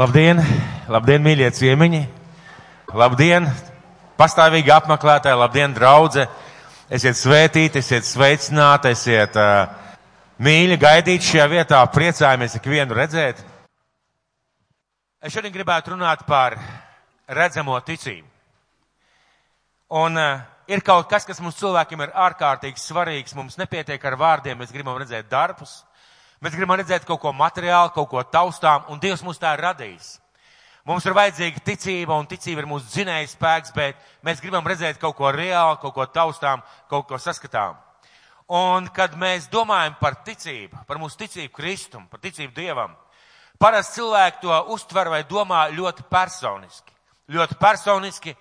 [0.00, 0.38] Labdien,
[0.88, 1.98] labdien, mīļie ciemiņi!
[2.96, 3.44] Labdien,
[4.16, 6.24] pastāvīgi apmeklētāji, labdien, draudze!
[6.88, 9.74] Esiet svētīti, esiet sveicināti, esiet uh,
[10.40, 13.42] mīļi gaidīti šajā vietā, priecājamies ikvienu redzēt.
[15.20, 16.56] Es šodien gribētu runāt par
[17.28, 18.24] redzamo ticību.
[20.00, 20.40] Un uh,
[20.72, 23.36] ir kaut kas, kas mums cilvēkiem ir ārkārtīgi svarīgs.
[23.36, 25.82] Mums nepietiek ar vārdiem, mēs gribam redzēt darbus,
[26.40, 30.18] mēs gribam redzēt kaut ko materiālu, kaut ko taustām, un Dievs mums tā ir radījis.
[30.88, 35.18] Mums ir vajadzīga ticība, un ticība ir mūsu dzinējs spēks, bet mēs gribam redzēt kaut
[35.18, 37.76] ko reāli, kaut ko taustām, kaut ko saskatām.
[38.50, 42.96] Un kad mēs domājam par ticību, par mūsu ticību Kristum, par ticību Dievam,
[43.60, 46.96] parasti cilvēki to uztver vai domā ļoti personiski.
[47.30, 48.34] Ļoti personiski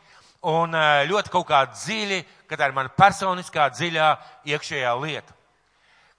[0.49, 4.07] un eh, ļoti kaut kā dziļi, ka tā ir mana personiskā dziļā
[4.55, 5.35] iekšējā lieta.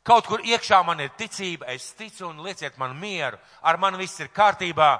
[0.00, 4.20] Kaut kur iekšā man ir ticība, es ticu un lieciet man mieru, ar mani viss
[4.22, 4.94] ir kārtībā,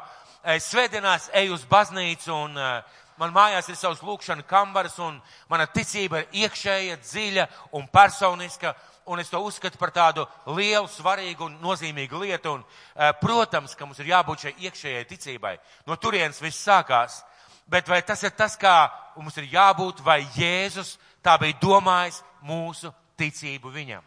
[0.61, 5.17] svētdienās eju uz baznīcu un uh, man mājās ir savs lūkšana kambars un
[5.49, 8.75] mana ticība ir iekšēja, dziļa un personiska.
[9.11, 12.53] Un es to uzskatu par tādu lielu, svarīgu un nozīmīgu lietu.
[12.59, 15.55] Un, uh, protams, ka mums ir jābūt šai iekšējai ticībai.
[15.89, 17.23] No turienes viss sākās.
[17.71, 22.93] Bet vai tas ir tas, kā mums ir jābūt, vai Jēzus tā bija domājis mūsu
[23.17, 24.05] ticību viņam?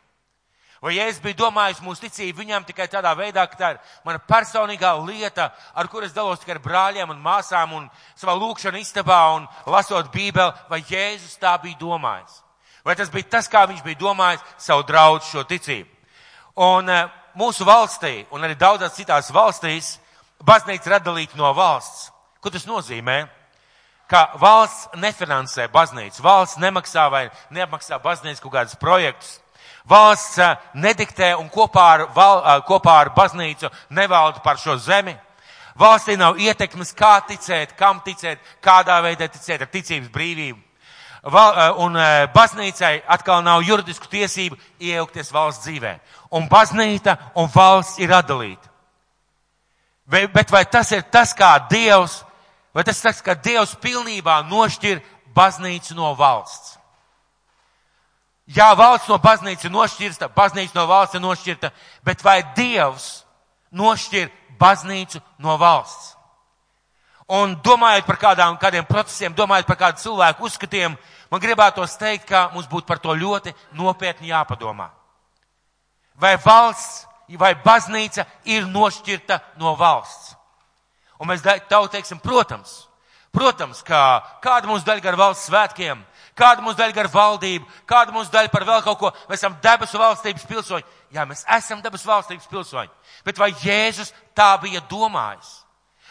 [0.84, 4.20] Vai ja es biju domājis mūsu ticību viņam tikai tādā veidā, ka tā ir mana
[4.20, 7.86] personīgā lieta, ar kuras dalos tikai ar brāļiem un māsām un
[8.20, 12.42] savā lūkšana istabā un lasot bībeli, vai Jēzus tā bija domājis?
[12.84, 15.88] Vai tas bija tas, kā viņš bija domājis savu draudu šo ticību?
[16.68, 17.08] Un uh,
[17.40, 19.94] mūsu valstī un arī daudzās citās valstīs
[20.44, 22.10] baznīca ir atdalīta no valsts.
[22.44, 23.22] Ko tas nozīmē?
[24.12, 27.24] Ka valsts nefinansē baznīcu, valsts nemaksā vai
[27.56, 29.40] neapmaksā baznīcu kaut kādus projektus.
[29.90, 35.16] Valsts eh, nediktē un kopā ar, val, eh, kopā ar baznīcu nevalda par šo zemi.
[35.80, 40.60] Valstī nav ietekmes, kā ticēt, kam ticēt, kādā veidā ticēt ar ticības brīvību.
[41.24, 41.98] Val, eh, un
[42.34, 46.00] baznīcai atkal nav juridisku tiesību iejaukties valsts dzīvē.
[46.32, 48.72] Un baznīca un valsts ir atdalīta.
[50.08, 52.24] Bet vai tas ir tas, kā Dievs,
[52.74, 55.02] vai tas ir tas, ka Dievs pilnībā nošķir
[55.34, 56.78] baznīcu no valsts?
[58.52, 61.70] Jā, valsts no baznīcas ir nošķirta, baznīca no valsts ir nošķirta,
[62.04, 63.24] bet vai Dievs
[63.72, 64.28] nošķir
[64.60, 66.18] baznīcu no valsts?
[67.32, 70.98] Un domājot par kādām, kādiem procesiem, domājot par kādu cilvēku uzskatiem,
[71.32, 74.90] man gribētos teikt, ka mums būtu par to ļoti nopietni jāpadomā.
[76.20, 77.08] Vai valsts,
[77.40, 80.36] vai baznīca ir nošķirta no valsts?
[81.18, 82.84] Un mēs tautu teiksim, protams,
[83.34, 88.32] protams, ka kāda mums daļa gar valsts svētkiem, Kāda mums daļa gar valdību, kāda mums
[88.34, 89.10] daļa par vēl kaut ko.
[89.30, 90.86] Mēs esam debesu valstības pilsoņi.
[91.14, 92.90] Jā, mēs esam debesu valstības pilsoņi.
[93.26, 95.60] Bet vai Jēzus tā bija domājis?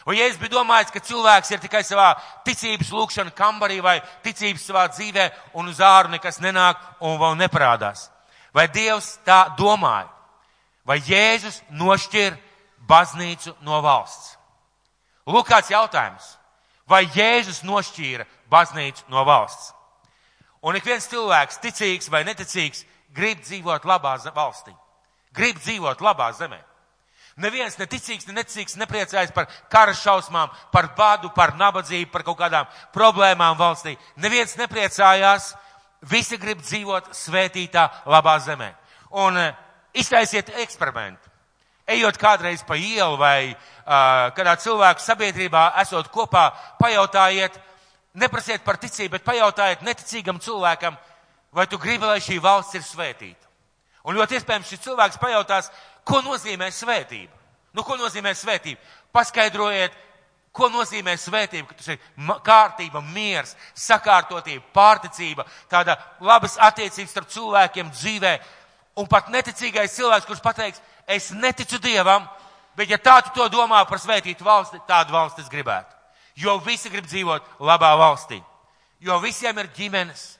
[0.07, 2.13] Vai Jēzus bija domājis, ka cilvēks ir tikai savā
[2.47, 5.29] ticības lūkšana kambarī vai ticības savā dzīvē
[5.59, 8.07] un uz āru nekas nenāk un vēl neparādās?
[8.55, 10.07] Vai Dievs tā domāja?
[10.87, 12.39] Vai Jēzus nošķir
[12.87, 14.37] baznīcu no valsts?
[15.27, 16.37] Lūk, kāds jautājums.
[16.93, 19.71] Vai Jēzus nošķīra baznīcu no valsts?
[20.63, 22.85] Un ik viens cilvēks, ticīgs vai neticīgs,
[23.17, 24.75] grib dzīvot labā valstī.
[25.33, 26.61] Grib dzīvot labā zemē.
[27.41, 32.69] Neviens neticīgs, ne neticīgs nepriecājas par kara šausmām, par badu, par nabadzību, par kaut kādām
[32.93, 33.97] problēmām valstī.
[34.21, 35.55] Neviens nepriecājās,
[36.13, 38.75] visi grib dzīvot svētītā labā zemē.
[39.25, 39.55] Un uh,
[39.97, 41.31] iztaisiet eksperimentu.
[41.89, 43.57] Ejot kādreiz pa ielu vai
[43.87, 46.51] kādā cilvēku sabiedrībā, esot kopā,
[46.81, 47.61] pajautājiet,
[48.13, 50.99] Neprasiet par ticību, bet pajautājiet neticīgam cilvēkam,
[51.53, 53.49] vai tu gribi, lai šī valsts ir svētīta.
[54.05, 55.71] Un ļoti iespējams šis cilvēks pajautās,
[56.05, 57.33] ko nozīmē svētība.
[57.73, 58.81] Nu, ko nozīmē svētība?
[59.17, 59.95] Paskaidrojiet,
[60.53, 62.03] ko nozīmē svētība, ka tas ir
[62.45, 68.35] kārtība, miers, sakārtotība, pārticība, tāda labas attiecības starp cilvēkiem dzīvē.
[69.01, 72.29] Un pat neticīgais cilvēks, kurš pateiks, es neticu Dievam,
[72.77, 75.91] bet ja tā tu to domā par svētītu valsti, tādu valsti es gribētu.
[76.37, 78.41] Jo visi grib dzīvot labā valstī.
[79.01, 80.39] Jo visiem ir ģimenes.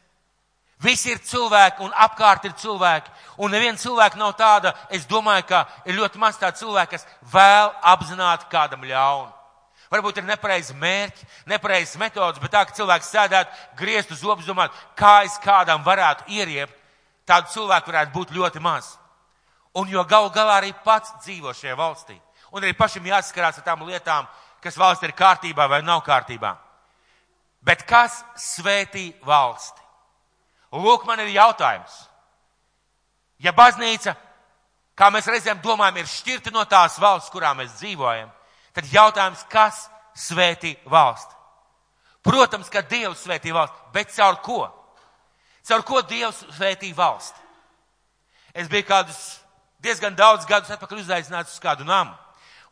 [0.83, 3.11] Visi ir cilvēki un apkārt ir cilvēki.
[3.39, 7.71] Un neviena cilvēka nav tāda, es domāju, ka ir ļoti maz tāda cilvēka, kas vēl
[7.93, 9.31] apzināti kādam ļaunu.
[9.93, 14.73] Varbūt ir nepareizi mērķi, nepareizs metodas, bet tā, ka cilvēks sēdētu, griezt uz obas, domāt,
[14.97, 16.73] kā es kādam varētu ieriept,
[17.29, 18.95] tādu cilvēku varētu būt ļoti maz.
[19.79, 22.19] Un jo gal galā arī pats dzīvo šajā valstī.
[22.53, 24.27] Un arī pašam jāsaskarās ar tām lietām,
[24.61, 26.53] kas valsts ir kārtībā vai nav kārtībā.
[27.63, 29.81] Bet kas svētī valsti?
[30.73, 31.95] Lūk, man ir jautājums.
[33.43, 34.15] Ja baznīca,
[34.97, 38.31] kā mēs reizēm domājam, ir šķirta no tās valsts, kurā mēs dzīvojam,
[38.73, 39.87] Tad jautājums, kas
[40.17, 41.37] svētī valsti?
[42.25, 44.61] Protams, ka Dievs svētī valsti, bet caur ko?
[45.67, 47.41] Caur ko Dievs svētī valsti?
[48.55, 49.21] Es biju kādus
[49.83, 52.15] diezgan daudz gadus atpakaļ uzaicināts uz kādu namu.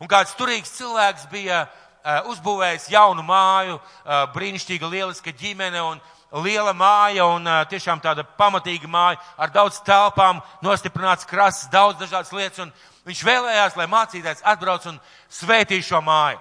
[0.01, 5.99] Un kāds turīgs cilvēks bija uh, uzbūvējis jaunu māju, uh, brīnišķīga, lieliska ģimene un
[6.43, 12.31] liela māja un uh, tiešām tāda pamatīga māja ar daudz telpām, nostiprināts krasts, daudz dažādas
[12.33, 12.63] lietas.
[12.63, 12.71] Un
[13.05, 14.97] viņš vēlējās, lai mācītājs atbrauc un
[15.29, 16.39] svētī šo māju.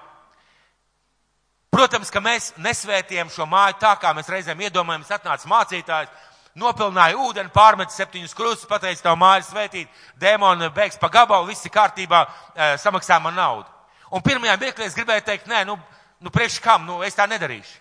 [1.70, 6.30] Protams, ka mēs nesvētījām šo māju tā, kā mēs reizēm iedomājamies, atnāca mācītājs,
[6.60, 9.90] nopilnāja ūdeni, pārmet septiņus krustus, pateica, tev māju svētīt,
[10.20, 12.24] dēmoni beigs pa gabalu, viss ir kārtībā,
[12.54, 13.68] e, samaksā man naudu.
[14.10, 15.78] Un pirmajā mirklī es gribēju teikt, nē, nu,
[16.20, 17.78] nu priekš kam, nu, es tā nedarīšu.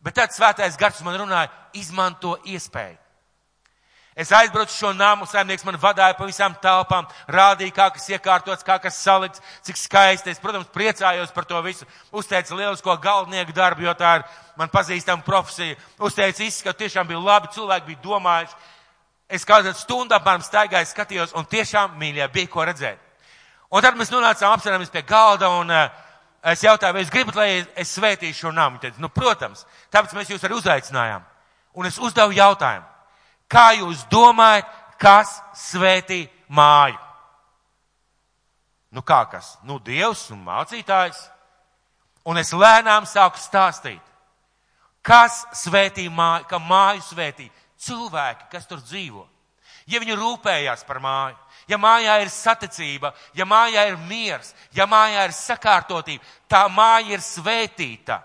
[0.00, 2.96] Bet tad svētais gars man runāja, izmanto iespēju.
[4.20, 8.76] Es aizbraucu šo namu, saimnieks man vadīja pa visām telpām, rādīja, kā kas iekārtots, kā
[8.82, 10.34] kas salikts, cik skaisti.
[10.34, 11.88] Es, protams, priecājos par to visu.
[12.12, 14.26] Uzteicu lielisko galvnieku darbu, jo tā ir
[14.60, 15.78] man pazīstama profesija.
[16.04, 18.60] Uzteicu izskatu, tiešām bija labi, cilvēki bija domājuši.
[19.40, 23.00] Es kādu stundu apmēram staigāju, skatījos, un tiešām, mīļie, bija ko redzēt.
[23.72, 25.86] Un tad mēs nonācām apsvērāmies pie galda, un uh,
[26.52, 28.82] es jautāju, vai jūs gribat, lai es svētīšu šo namu?
[28.84, 29.64] Tad, nu, protams,
[29.94, 31.28] tāpēc mēs jūs arī uzaicinājām.
[31.80, 32.89] Un es uzdevu jautājumu.
[33.50, 34.68] Kā jūs domājat,
[35.00, 36.98] kas svētī māju?
[38.94, 39.56] Nu kā kas?
[39.66, 41.18] Nu Dievs un mācītājs.
[42.26, 44.02] Un es lēnām sāku stāstīt,
[45.02, 47.48] kas svētī māju, ka māju svētī
[47.80, 49.24] cilvēki, kas tur dzīvo.
[49.88, 51.38] Ja viņi rūpējās par māju,
[51.70, 57.24] ja mājā ir saticība, ja mājā ir miers, ja mājā ir sakārtotība, tā māja ir
[57.24, 58.20] svētīta.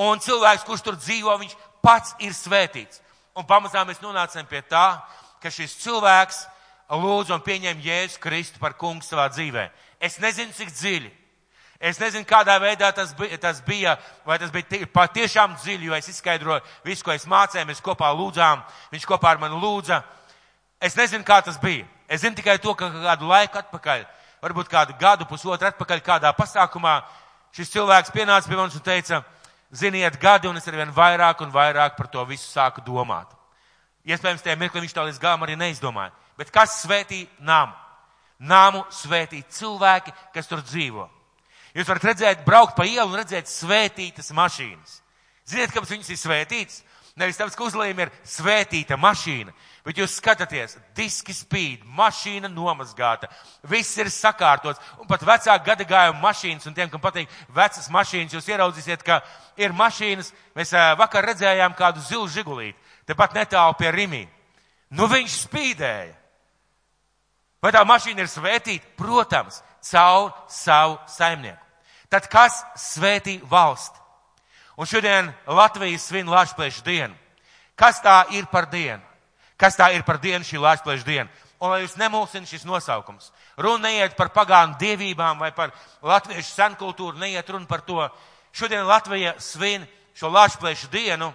[0.00, 1.54] Un cilvēks, kurš tur dzīvo, viņš
[1.84, 3.03] pats ir svētīts.
[3.34, 5.00] Un pamazām mēs nonācām pie tā,
[5.42, 6.44] ka šis cilvēks
[6.94, 9.64] lūdz un pieņem Jēzu Kristu par kungu savā dzīvē.
[9.98, 11.10] Es nezinu, cik dziļi.
[11.82, 16.08] Es nezinu, kādā veidā tas bija, tas bija vai tas bija patiešām dziļi, jo es
[16.12, 18.62] izskaidroju visu, ko es mācēju, mēs kopā lūdzām,
[18.94, 19.98] viņš kopā ar mani lūdza.
[20.78, 21.88] Es nezinu, kā tas bija.
[22.06, 24.06] Es zinu tikai to, ka kādu laiku atpakaļ,
[24.44, 27.00] varbūt kādu gadu, pusotru atpakaļ kādā pasākumā,
[27.56, 29.24] šis cilvēks pienāca pie manis un teica,
[29.74, 33.30] ziniet, gadi, un es arvien vairāk un vairāk par to visu sāku domāt.
[34.04, 36.12] Iespējams, tajā mirklī viņš tā līdz galam arī neizdomāja.
[36.38, 37.72] Bet kas svētī namu?
[38.38, 41.06] Namu svētī cilvēki, kas tur dzīvo.
[41.74, 44.98] Jūs varat redzēt, braukt pa ielu un redzēt svētītas mašīnas.
[45.48, 46.82] Ziniet, kāpēc viņas ir svētītas?
[47.18, 49.54] Nevis tāpēc, ka uzlījumi ir svētīta mašīna,
[49.84, 53.28] bet jūs skatāties, diski spīd, mašīna nomazgāta,
[53.68, 58.32] viss ir sakārtots, un pat vecāku gada gājumu mašīnas, un tiem, kam patīk vecas mašīnas,
[58.32, 59.20] jūs ieraudzīsiet, ka
[59.60, 64.24] ir mašīnas, mēs vakar redzējām kādu zilu žigulīti, tepat netālu pie Rimī.
[64.96, 66.14] Nu viņš spīdēja.
[67.64, 68.90] Vai tā mašīna ir svētīta?
[68.96, 71.60] Protams, caur savu saimnieku.
[72.12, 74.00] Tad kas svētī valsti?
[74.76, 77.14] Un šodien Latvijas svin Latvijas dienu.
[77.74, 79.02] Kas tā ir par dienu?
[79.56, 81.30] Kas tā ir par dienu šī Latvijas diena?
[81.62, 83.30] Un lai jūs nemulsina šis nosaukums.
[83.56, 85.72] Runa neiet par pagānu dievībām vai par
[86.02, 88.02] latviešu senkultūru, neiet runa par to.
[88.52, 91.32] Šodien Latvija svin šo Latvijas dienu.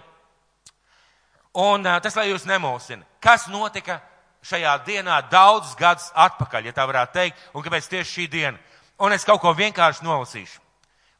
[1.56, 3.02] Un tas, lai jūs nemulsina.
[3.20, 3.98] Kas notika
[4.46, 8.58] šajā dienā daudzus gadus atpakaļ, ja tā varētu teikt, un kāpēc tieši šī diena?
[9.00, 10.60] Un es kaut ko vienkārši nolasīšu.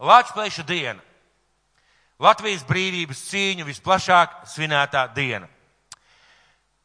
[0.00, 1.00] Latvijas diena
[2.20, 5.46] Latvijas brīvības cīņu visplašāk svinētā diena.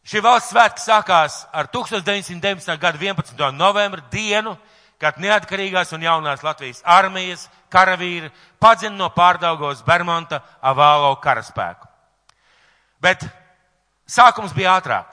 [0.06, 2.78] Šī valsts svētki sākās ar 1919.
[2.78, 3.40] gada 11.
[3.58, 4.52] novembra dienu,
[5.02, 8.30] kad neatkarīgās un jaunās Latvijas armijas karavīri
[8.62, 11.88] padzina no pārdaugos Bermonta avālo karaspēku.
[13.02, 13.26] Bet
[14.06, 15.10] sākums bija ātrāk.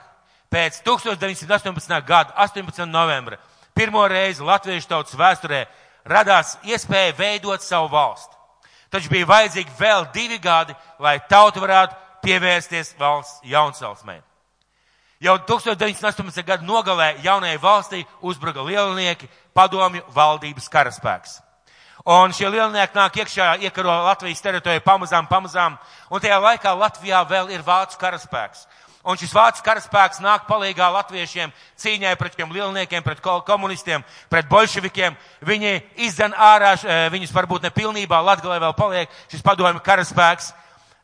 [0.53, 1.95] Pēc 1918.
[2.05, 2.85] gada 18.
[2.85, 3.39] novembra
[3.75, 5.63] pirmo reizi latviešu tautas vēsturē
[6.05, 8.37] radās iespēja veidot savu valsti.
[8.93, 11.97] Taču bija vajadzīgi vēl divi gadi, lai tauta varētu
[12.29, 14.21] pievērsties valsts jaunsaucmē.
[15.23, 16.43] Jau 1918.
[16.43, 21.37] gada nogalē jaunajai valstī uzbruka lielnieki, padomju valdības karaspēks.
[22.11, 25.77] Un šie lielnieki nāk iekšā, iekaro Latvijas teritoriju pamazām, pamazām,
[26.11, 28.67] un tajā laikā Latvijā vēl ir vācu karaspēks.
[29.07, 35.15] Un šis vācu karaspēks nāk palīgā latviešiem cīņai pret šiem lielniekiem, pret komunistiem, pret bolševikiem.
[35.47, 40.53] Viņi izdzen ārā, eh, viņus varbūt nepilnībā, Latgalē vēl paliek šis padomju karaspēks.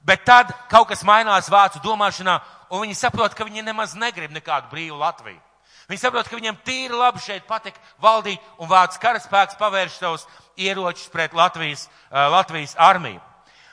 [0.02, 4.70] Bet tad kaut kas mainās vācu domāšanā, un viņi saprot, ka viņi nemaz negrib nekādu
[4.72, 5.40] brīvu Latviju.
[5.88, 11.08] Viņi saprot, ka viņiem tīri labi šeit patik valdīt, un vācu karaspēks pavērš savus ieročus
[11.08, 13.22] pret Latvijas, uh, Latvijas armiju.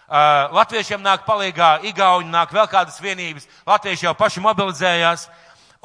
[0.05, 5.25] Uh, latviešiem nāk palīgā, igauņi nāk vēl kādas vienības, latvieši jau paši mobilizējās,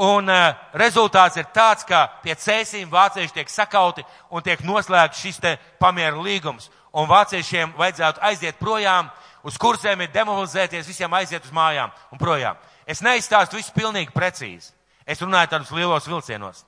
[0.01, 4.01] Un uh, rezultāts ir tāds, ka pie cēsīm vācieši tiek sakauti
[4.33, 6.71] un tiek noslēgts šis te pamieru līgums.
[6.97, 9.11] Un vāciešiem vajadzētu aiziet projām,
[9.45, 12.57] uz kursiem ir demobilizēties, visiem aiziet uz mājām un projām.
[12.91, 14.73] Es neizstāstu visu pilnīgi precīzi.
[15.07, 16.65] Es runāju tādus lielos vilcienos.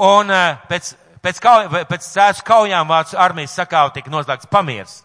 [0.00, 5.02] Un uh, pēc, pēc, kauj, pēc cēsu kaujām vācu armijas sakauti tika noslēgts pamieris.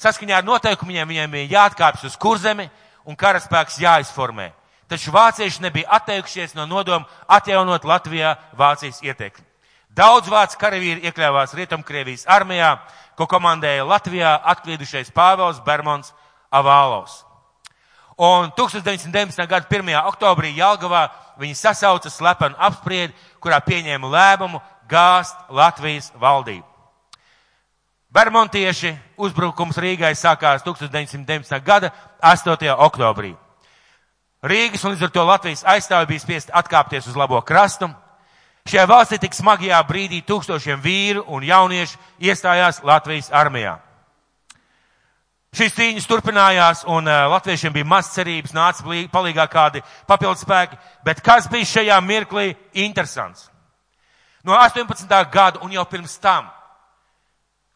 [0.00, 2.70] Saskaņā ar noteikumiem viņiem bija jāatkāpjas uz kurzemi
[3.04, 4.50] un karaspēks jāizformē.
[4.90, 9.46] Taču vācieši nebija atteikušies no nodoma atjaunot Latvijā Vācijas ietekmi.
[9.90, 12.76] Daudz vācu karavīri iekļāvās Rietumkrievijas armijā,
[13.18, 16.14] ko komandēja Latvijā atklīdušais Pāvels Bermons
[16.50, 17.20] Avālovs.
[18.20, 19.46] Un 1919.
[19.48, 19.94] gada 1.
[20.04, 21.06] oktobrī Jelgavā
[21.40, 24.60] viņi sasauca slepenu apspriedi, kurā pieņēma lēmumu
[24.90, 26.66] gāzt Latvijas valdību.
[28.12, 31.64] Bermontieši uzbrukums Rīgai sākās 1919.
[31.64, 32.68] gada 8.
[32.76, 33.32] oktobrī.
[34.44, 37.88] Rīgas un līdz ar to Latvijas aizstāvi bija spiest atkāpties uz labo krastu.
[38.68, 43.78] Šajā valstī tik smagajā brīdī tūkstošiem vīru un jauniešu iestājās Latvijas armijā.
[45.50, 51.22] Šīs cīņas turpinājās, un uh, latviešiem bija maz cerības, nāca palīgā kādi papildus spēki, bet
[51.26, 53.48] kas bija šajā mirklī interesants?
[54.46, 55.10] No 18.
[55.32, 56.48] gada un jau pirms tam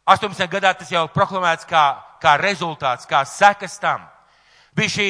[0.05, 0.49] 18.
[0.53, 1.85] gadā tas jau proklamēts kā,
[2.21, 4.03] kā rezultāts, kā sekas tam.
[4.77, 5.09] Bija šī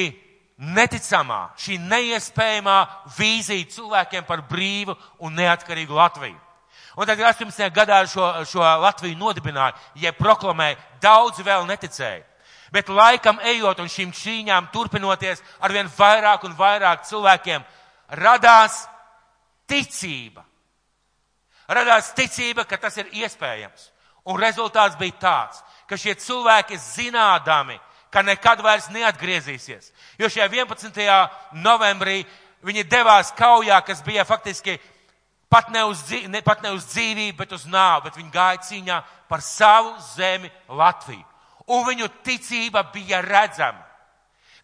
[0.71, 2.77] neticamā, šī neiespējamā
[3.17, 6.39] vīzija cilvēkiem par brīvu un neatkarīgu Latviju.
[6.95, 7.67] Un tad 18.
[7.75, 12.23] gadā šo, šo Latviju nodibināja, ja proklamēja, daudzi vēl neticēja.
[12.73, 17.65] Bet laikam ejot un šīm cīņām turpinoties, arvien vairāk un vairāk cilvēkiem
[18.21, 18.85] radās
[19.69, 20.45] ticība.
[21.67, 23.91] Radās ticība, ka tas ir iespējams.
[24.25, 27.77] Un rezultāts bija tāds, ka šie cilvēki zinādami,
[28.09, 29.91] ka nekad vairs neatgriezīsies.
[30.17, 31.05] Jo šajā 11.
[31.61, 32.23] novembrī
[32.65, 34.79] viņi devās kaujā, kas bija faktiski
[35.49, 38.99] pat ne uz, ne, pat ne uz dzīvību, bet uz nāvu, bet viņi gāja cīņā
[39.29, 41.34] par savu zemi Latviju.
[41.67, 43.81] Un viņu ticība bija redzama.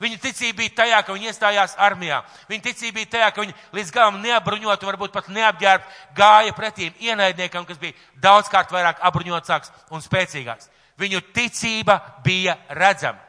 [0.01, 2.24] Viņa ticība bija tajā, ka viņi iestājās armijā.
[2.50, 7.67] Viņa ticība bija tajā, ka viņi līdz galam neapbruņot, varbūt pat neapģērbt, gāja pretīm ienaidniekam,
[7.70, 7.93] kas bija
[8.24, 10.72] daudzkārt vairāk apbruņotāks un spēcīgāks.
[10.98, 13.22] Viņu ticība bija redzama.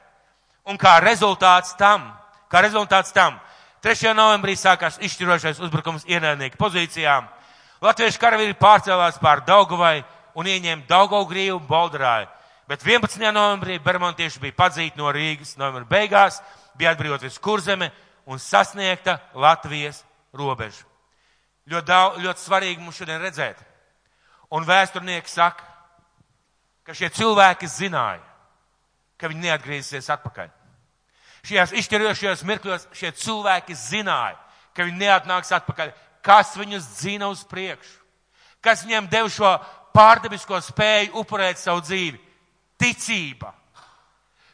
[0.64, 2.08] Un kā rezultāts tam,
[2.48, 3.36] kā rezultāts tam,
[3.82, 4.14] 3.
[4.14, 7.26] novembrī sākās izšķirošais uzbrukums ienaidnieku pozīcijām.
[7.82, 10.04] Latviešu karavīri pārcēlās pār Daugavai
[10.38, 12.28] un ieņēma Daugavgrīvu un Boldarāju.
[12.68, 13.18] Bet 11.
[13.34, 16.38] novembrī Bermontieši bija padzīti no Rīgas novembra beigās
[16.78, 17.90] bija atbrīvot visu kurzeme
[18.26, 20.86] un sasniegta Latvijas robeža.
[21.66, 23.58] Ļoti, daudz, ļoti svarīgi mums šodien redzēt.
[24.52, 25.64] Un vēsturnieki saka,
[26.86, 28.22] ka šie cilvēki zināja,
[29.18, 30.50] ka viņi neatgriezīsies atpakaļ.
[31.42, 34.38] Šajās izšķirošajos mirkļos šie cilvēki zināja,
[34.74, 35.90] ka viņi neatnāks atpakaļ.
[36.22, 37.98] Kas viņus dzina uz priekšu?
[38.62, 39.56] Kas viņiem deva šo
[39.94, 42.20] pārdabisko spēju upurēt savu dzīvi?
[42.82, 43.52] Ticība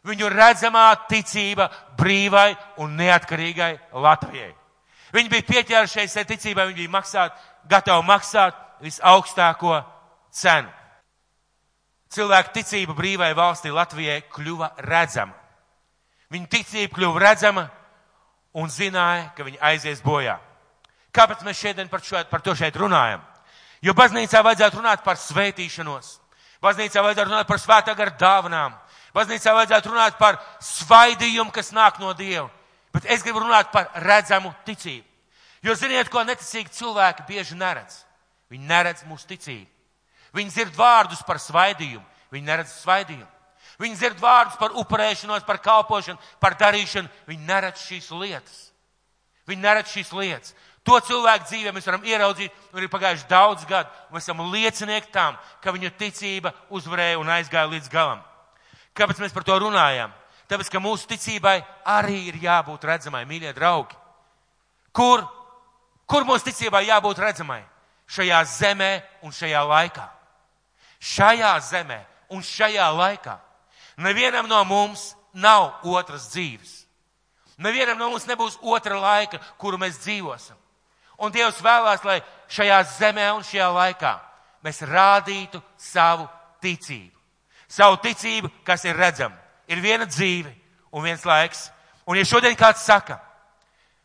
[0.09, 1.69] viņu redzamā ticība
[1.99, 4.55] brīvai un neatkarīgai Latvijai.
[5.13, 7.37] Viņi bija pieķērušies šai ticībai, viņi bija maksāt,
[7.69, 9.81] gatavi maksāt visaugstāko
[10.35, 10.69] cenu.
[12.13, 15.35] Cilvēku ticība brīvai valstī Latvijai kļuva redzama.
[16.33, 17.67] Viņa ticība kļuva redzama
[18.57, 20.39] un zināja, ka viņa aizies bojā.
[21.13, 23.21] Kāpēc mēs šodien par, šo, par to šeit runājam?
[23.85, 26.19] Jo baznīcā vajadzētu runāt par svētīšanos.
[26.63, 28.75] Baznīcā vajadzētu runāt par svētā gara dāvanām.
[29.15, 32.49] Baznīcā vajadzētu runāt par svaidījumu, kas nāk no Dieva.
[32.93, 35.07] Bet es gribu runāt par redzamu ticību.
[35.63, 38.03] Jo ziniet, ko neticīgi cilvēki bieži neredz.
[38.51, 39.69] Viņi neredz mūsu ticību.
[40.37, 43.29] Viņi dzird vārdus par svaidījumu, viņi neredz svaidījumu.
[43.79, 47.11] Viņi dzird vārdus par upurēšanos, par kalpošanu, par darīšanu.
[47.29, 48.57] Viņi neredz šīs lietas.
[49.47, 50.55] Viņi neredz šīs lietas.
[50.89, 55.11] To cilvēku dzīvē mēs varam ieraudzīt, un ir pagājuši daudz gadu, un mēs esam liecinieki
[55.13, 58.23] tam, ka viņu ticība uzvarēja un aizgāja līdz galam.
[58.97, 60.15] Kāpēc mēs par to runājam?
[60.49, 63.99] Tāpēc, ka mūsu ticībai arī ir jābūt redzamai, mīļie draugi.
[64.97, 65.27] Kur,
[66.09, 67.61] kur mūsu ticībai jābūt redzamai?
[68.09, 68.93] Šajā zemē
[69.29, 70.07] un šajā laikā.
[71.05, 71.99] Šajā zemē
[72.33, 73.37] un šajā laikā.
[74.01, 76.73] Nevienam no mums nav otras dzīves.
[77.61, 80.57] Nevienam no mums nebūs otra laika, kuru mēs dzīvosim.
[81.19, 84.17] Un Dievs vēlās, lai šajā zemē un šajā laikā
[84.65, 86.29] mēs rādītu savu
[86.63, 87.19] ticību
[87.69, 89.37] savu ticību, kas ir redzama.
[89.69, 90.51] Ir viena dzīve
[90.91, 91.69] un viens laiks.
[92.09, 93.19] Un ja šodien kāds saka,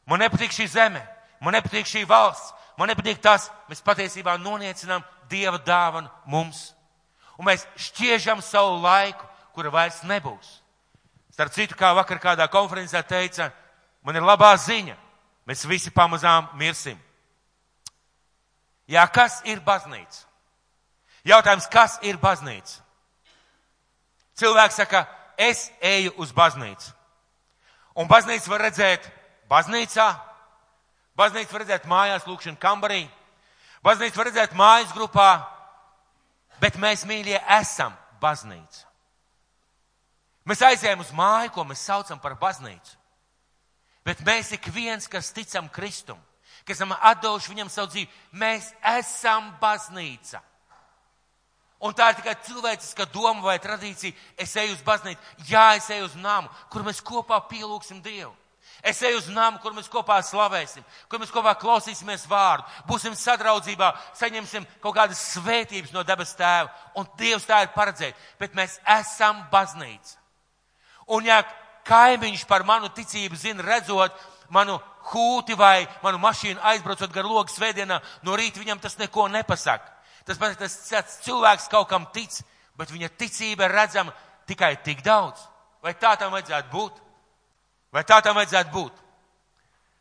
[0.05, 1.00] man nepatīk šī zeme,
[1.41, 6.74] man nepatīk šī valsts, man nepatīk tas, mēs patiesībā noniecinām Dieva dāvanu mums.
[7.39, 9.24] Un mēs šķiežam savu laiku,
[9.55, 10.60] kura vairs nebūs.
[11.34, 13.48] Starp citu, kā vakar kādā konferencē teica,
[14.03, 14.98] man ir labā ziņa,
[15.47, 17.00] mēs visi pamazām mirsim.
[18.88, 20.25] Jā, kas ir baznīca?
[21.23, 22.81] Jautājums, kas ir baznīca?
[24.35, 25.05] Cilvēks saka,
[25.38, 26.91] es eju uz baznīcu.
[27.95, 29.05] Un baznīcu var redzēt
[29.50, 30.07] baznīcā,
[31.15, 33.03] baznīcu var redzēt mājās, lūkšana kambarī,
[33.85, 35.29] baznīcu var redzēt mājas grupā,
[36.59, 38.89] bet mēs, mīļie, esam baznīca.
[40.50, 42.97] Mēs aizējām uz māju, ko mēs saucam par baznīcu.
[44.03, 46.19] Bet mēs ik viens, kas ticam Kristum,
[46.67, 50.41] kas esam atdevuši viņam savu dzīvi, mēs esam baznīca.
[51.83, 54.15] Un tā ir tikai cilvēciska doma vai tradīcija.
[54.39, 55.19] Es eju uz baznīcu,
[55.50, 58.31] jā, es eju uz namu, kur mēs kopā pielūgsim Dievu.
[58.83, 63.93] Es eju uz namu, kur mēs kopā slavēsim, kur mēs kopā klausīsimies vārdu, būsim sadraudzībā,
[64.19, 66.72] saņemsim kaut kādas svētības no debes tēva.
[67.00, 70.17] Un Dievs tā ir paredzējis, bet mēs esam baznīca.
[71.15, 71.41] Un ja
[71.87, 74.15] kaimiņš par manu ticību zina, redzot
[74.53, 74.79] manu
[75.11, 79.91] hūti vai manu mašīnu aizbraucot gar logu svētdienā, no rīta viņam tas neko nepasaka.
[80.23, 82.39] Tas pats, tas cilvēks kaut kam tic,
[82.79, 84.13] bet viņa ticība ir redzama
[84.47, 85.41] tikai tik daudz.
[85.83, 87.01] Vai tā tam vajadzētu būt?
[87.91, 89.01] Vai tā tam vajadzētu būt?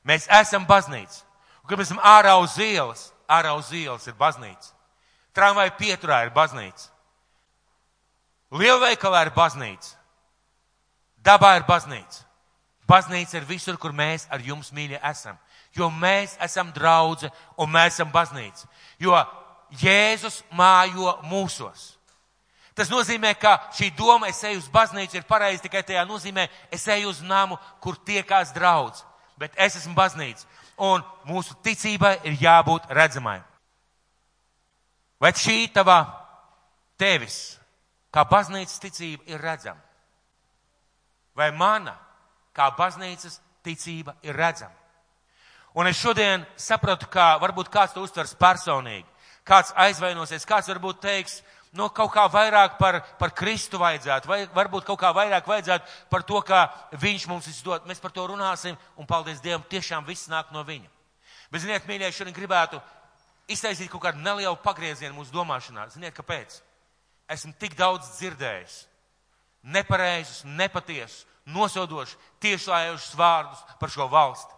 [0.06, 1.24] Mēs esam baznīca.
[1.62, 4.72] Un, kad mēs esam ārā uz ielas, ārā uz ielas ir baznīca.
[5.34, 6.90] Tramvai pieturā ir baznīca.
[8.52, 9.96] Lielveikalā ir baznīca.
[11.22, 12.26] Dabā ir baznīca.
[12.88, 15.38] Baznīca ir visur, kur mēs ar jums mīļi esam.
[15.72, 18.66] Jo mēs esam draudze un mēs esam baznīca.
[18.98, 19.16] Jo
[19.80, 21.94] Jēzus mājo mūsos.
[22.76, 26.86] Tas nozīmē, ka šī doma, es eju uz baznīcu, ir pareizi tikai tajā nozīmē, es
[26.88, 29.04] eju uz namu, kur tiekās draudz.
[29.40, 30.46] Bet es esmu baznīca.
[30.80, 33.40] Un mūsu ticībai ir jābūt redzamai.
[35.20, 36.00] Vai šī tava
[36.98, 37.58] tevis,
[38.12, 39.80] kā baznīcas ticība, ir redzama?
[41.36, 41.96] Vai mana,
[42.52, 44.74] kā baznīcas ticība, ir redzama?
[45.74, 49.08] Un es šodien sapratu, ka varbūt kāds to uztvers personīgi
[49.46, 51.40] kāds aizvainosies, kāds varbūt teiks,
[51.76, 56.26] nu, kaut kā vairāk par, par Kristu vajadzētu, vai varbūt kaut kā vairāk vajadzētu par
[56.28, 56.62] to, kā
[57.02, 57.86] Viņš mums izdod.
[57.88, 60.90] Mēs par to runāsim, un paldies Dievam, tiešām viss nāk no Viņa.
[61.52, 62.80] Bet, ziniet, mīļie, šodien gribētu
[63.50, 65.88] iztaisīt kaut kādu nelielu pagriezienu mūsu domāšanā.
[65.92, 66.60] Ziniet, kāpēc?
[67.32, 68.78] Esmu tik daudz dzirdējis
[69.62, 74.54] nepareizus, nepatiesus, nosodošus, tiešlājošus vārdus par šo valsti.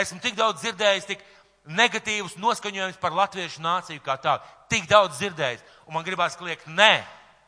[0.00, 1.24] Esmu tik daudz dzirdējis, tik
[1.68, 4.46] negatīvus noskaņojumus par latviešu nāciju kā tādu.
[4.72, 7.02] Tik daudz dzirdējis, un man gribās kliegt, nē,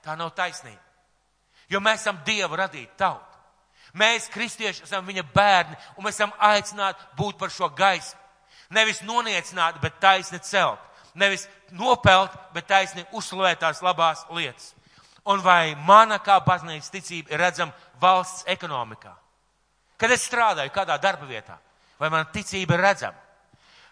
[0.04, 0.80] tā nav taisnība.
[1.72, 3.30] Jo mēs esam Dieva radīta tauta.
[3.94, 8.20] Mēs, kristieši, esam viņa bērni, un mēs esam aicināti būt par šo gaismu.
[8.74, 10.80] Nevis noniecināt, bet taisni celt.
[11.14, 14.73] Nevis nopelt, bet taisni uzslavēt tās labās lietas.
[15.24, 19.14] Un vai mana kā baznīcas ticība ir redzama valsts ekonomikā?
[19.96, 21.56] Kad es strādāju kādā darba vietā,
[21.98, 23.16] vai mana ticība ir redzama?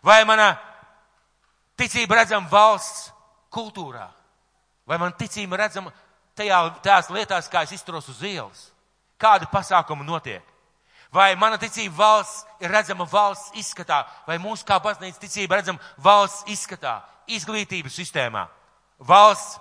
[0.02, 0.50] Vai mana
[1.78, 3.12] ticība redzama valsts
[3.52, 4.08] kultūrā?
[4.86, 5.92] Vai man ticība redzama
[6.36, 8.66] tajā, tajās lietās, kā es izturos uz ielas?
[9.16, 10.42] Kādi pasākumi notiek?
[11.12, 16.44] Vai mana ticība valsts ir redzama valsts izskatā, vai mūsu kā baznīca ticība redzama valsts
[16.50, 18.46] izskatā, izglītības sistēmā,
[18.98, 19.60] valsts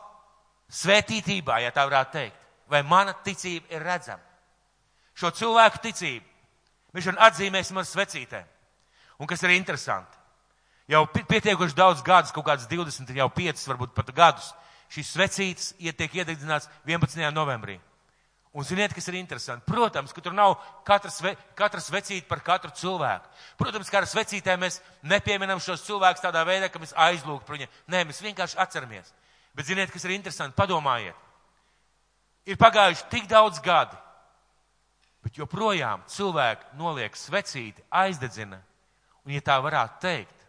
[0.71, 2.47] svētītībā, ja tā varētu teikt?
[2.71, 4.23] Vai mana ticība ir redzama?
[5.17, 6.25] Šo cilvēku ticību
[6.95, 8.47] mēs šodien atzīmēsim ar svecītēm.
[9.21, 10.17] Un kas ir interesanti,
[10.89, 14.49] jau pietiekuši daudz gadus, kaut kāds 20, jau 5, varbūt pat gadus,
[14.91, 17.29] šīs svecītes tiek iedegdzināts 11.
[17.36, 17.77] novembrī.
[18.51, 19.63] Un ziniet, kas ir interesanti?
[19.63, 21.21] Protams, ka tur nav katras,
[21.55, 23.29] katras vecīte par katru cilvēku.
[23.62, 27.71] Protams, ka ar svecītēm mēs nepieminam šos cilvēkus tādā veidā, ka mēs aizlūgtu par viņiem.
[27.88, 29.13] Nē, mēs vienkārši atceramies.
[29.55, 30.55] Bet ziniet, kas ir interesanti?
[30.57, 31.17] Padomājiet.
[32.47, 33.97] Ir pagājuši tik daudz gadi,
[35.21, 38.57] bet joprojām cilvēki noliek svecīti, aizdedzina.
[39.21, 40.41] Un, ja tā varētu teikt,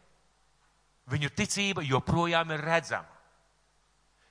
[1.11, 3.09] Viņu ticība joprojām ir redzama.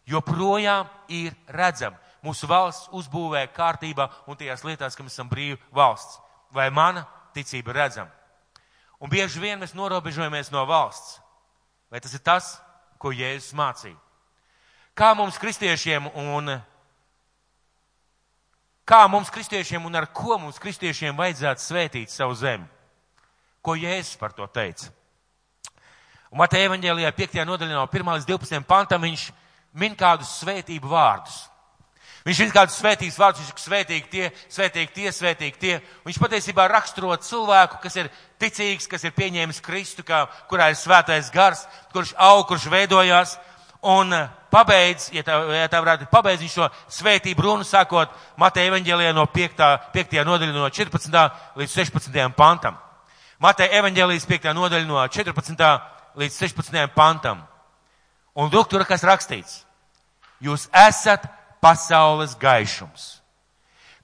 [0.08, 2.00] Joprojām ir redzama.
[2.26, 6.20] Mūsu valsts uzbūvē kārtībā un tajās lietās, ka mēs esam brīvi valsts.
[6.54, 7.06] Vai mana
[7.36, 8.12] ticība ir redzama?
[9.02, 11.20] Un bieži vien mēs norobežojamies no valsts.
[11.92, 12.54] Vai tas ir tas,
[13.02, 13.98] ko Jēzus mācīja?
[14.96, 16.52] Kā mums kristiešiem un
[18.86, 22.68] kā mums kristiešiem un ar ko mums kristiešiem vajadzētu svētīt savu zemi?
[23.62, 24.90] Ko Jēzus par to teica?
[26.32, 27.40] Un Mateja evaņģēlijā 5.
[27.48, 29.30] nodaļā no 1 līdz 12 pantam viņš
[29.80, 31.52] min kādus svētību vārdus.
[32.22, 35.78] Viņš ir kādus svētīgus vārdus, viņš ir svētīgi tie, svētīgi tie, svētīgi tie.
[36.06, 41.32] Viņš patiesībā raksturo cilvēku, kas ir ticīgs, kas ir pieņēmis Kristu, kā, kurā ir svētais
[41.34, 41.64] gars,
[41.96, 43.40] kurš aug, kurš veidojās.
[43.82, 49.14] Un eh, pabeidz, ja tā, ja tā varētu pabeidz šo svētību runu, sākot Mateja evaņģēlijā
[49.18, 49.64] no 5.
[49.94, 50.20] 5.
[50.28, 51.22] nodaļa no 14.
[51.58, 52.20] līdz 16.
[52.38, 52.78] pantam.
[53.42, 54.52] Mateja evaņģēlijas 5.
[54.54, 55.66] nodaļa no 14
[56.22, 56.78] līdz 16.
[56.94, 57.42] pantam.
[58.38, 59.64] Un lūk, tur kas rakstīts.
[60.42, 61.26] Jūs esat
[61.62, 63.22] pasaules gaišums.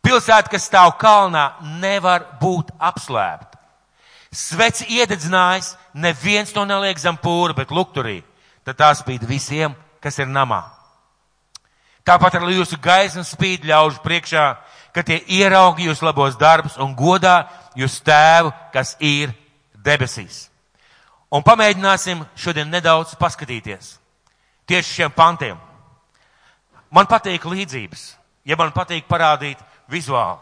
[0.01, 3.57] Pilsēta, kas stāv kalnā, nevar būt apslēpta.
[4.31, 8.21] Sveci iededzinājis, neviens to neliek zem pūra, bet lukturī.
[8.67, 9.71] Tad tā spīd visiem,
[10.03, 10.65] kas ir namā.
[12.03, 14.43] Tāpat arī jūsu gaisma spīd ļaužu priekšā,
[14.91, 17.45] ka tie ieraugi jūs labos darbus un godā
[17.79, 19.31] jūs tēvu, kas ir
[19.71, 20.49] debesīs.
[21.31, 23.95] Un pamēģināsim šodien nedaudz paskatīties
[24.67, 25.57] tieši šiem pantiem.
[26.91, 28.03] Man patīk līdzības,
[28.47, 29.59] ja man patīk parādīt
[29.91, 30.39] vizuāli.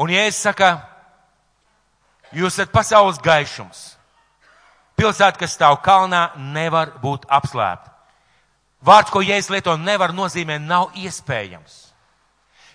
[0.00, 0.68] Un ja es saku,
[2.34, 3.94] jūs esat pasaules gaišums,
[4.98, 7.92] pilsēta, kas stāv kalnā, nevar būt apslēpta.
[8.84, 11.80] Vārds, ko Jēzus lieto, nevar nozīmē nav iespējams.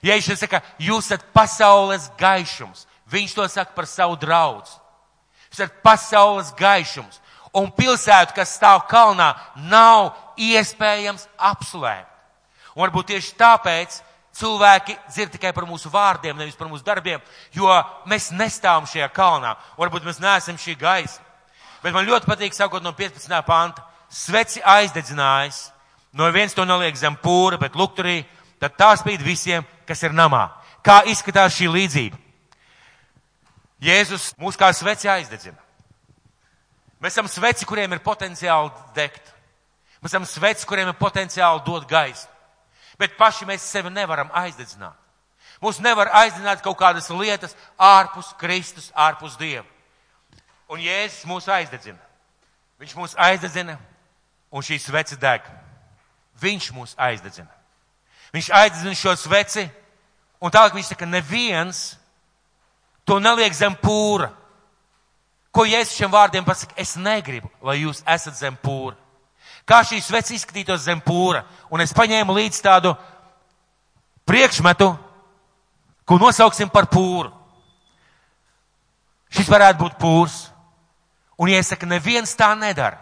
[0.06, 2.88] Jēzus saka, jūs esat pasaules gaišums.
[3.10, 4.66] Viņš to saka par savu draugu.
[5.50, 7.20] Jūs esat pasaules gaišums.
[7.54, 9.34] Un pilsētu, kas stāv kalnā,
[9.70, 12.10] nav iespējams apslēpt.
[12.76, 13.98] Un varbūt tieši tāpēc
[14.40, 17.68] cilvēki dzird tikai par mūsu vārdiem, nevis par mūsu darbiem, jo
[18.10, 19.56] mēs nestāvam šajā kalnā.
[19.78, 21.20] Varbūt mēs neesam šī gaisa.
[21.84, 23.42] Bet man ļoti patīk, sākot no 15.
[23.48, 25.70] panta, sveci aizdedzinājis
[26.12, 28.24] No viens to neliek zem pūra, bet lukturī,
[28.62, 30.48] tad tā spīd visiem, kas ir namā.
[30.86, 32.18] Kā izskatās šī līdzība?
[33.84, 35.60] Jēzus mūs kā sveci aizdedzina.
[37.00, 39.30] Mēs esam sveci, kuriem ir potenciāli degt.
[40.02, 42.28] Mēs esam sveci, kuriem ir potenciāli dot gaisu.
[43.00, 44.98] Bet paši mēs sevi nevaram aizdedzināt.
[45.64, 49.68] Mūs nevar aizdedzināt kaut kādas lietas ārpus Kristus, ārpus Dieva.
[50.70, 52.00] Un Jēzus mūs aizdedzina.
[52.80, 53.76] Viņš mūs aizdedzina,
[54.54, 55.46] un šī svece deg.
[56.40, 57.50] Viņš mūs aizdedzina.
[58.34, 59.66] Viņš aizdedzina šo sveci,
[60.40, 61.98] un tālāk viņš saka, neviens
[63.04, 64.30] to neliek zem pūra.
[65.50, 66.78] Ko Jēzus šiem vārdiem pasaka?
[66.78, 68.94] Es negribu, lai jūs esat zem pūra.
[69.66, 71.42] Kā šī sveci izskatītos zem pūra?
[71.74, 72.94] Un es paņēmu līdz tādu
[74.30, 74.92] priekšmetu,
[76.06, 77.34] ko nosauksim par pūru.
[79.34, 80.38] Šis varētu būt pūrs.
[81.40, 83.00] Un, saku, neviens tā nedara,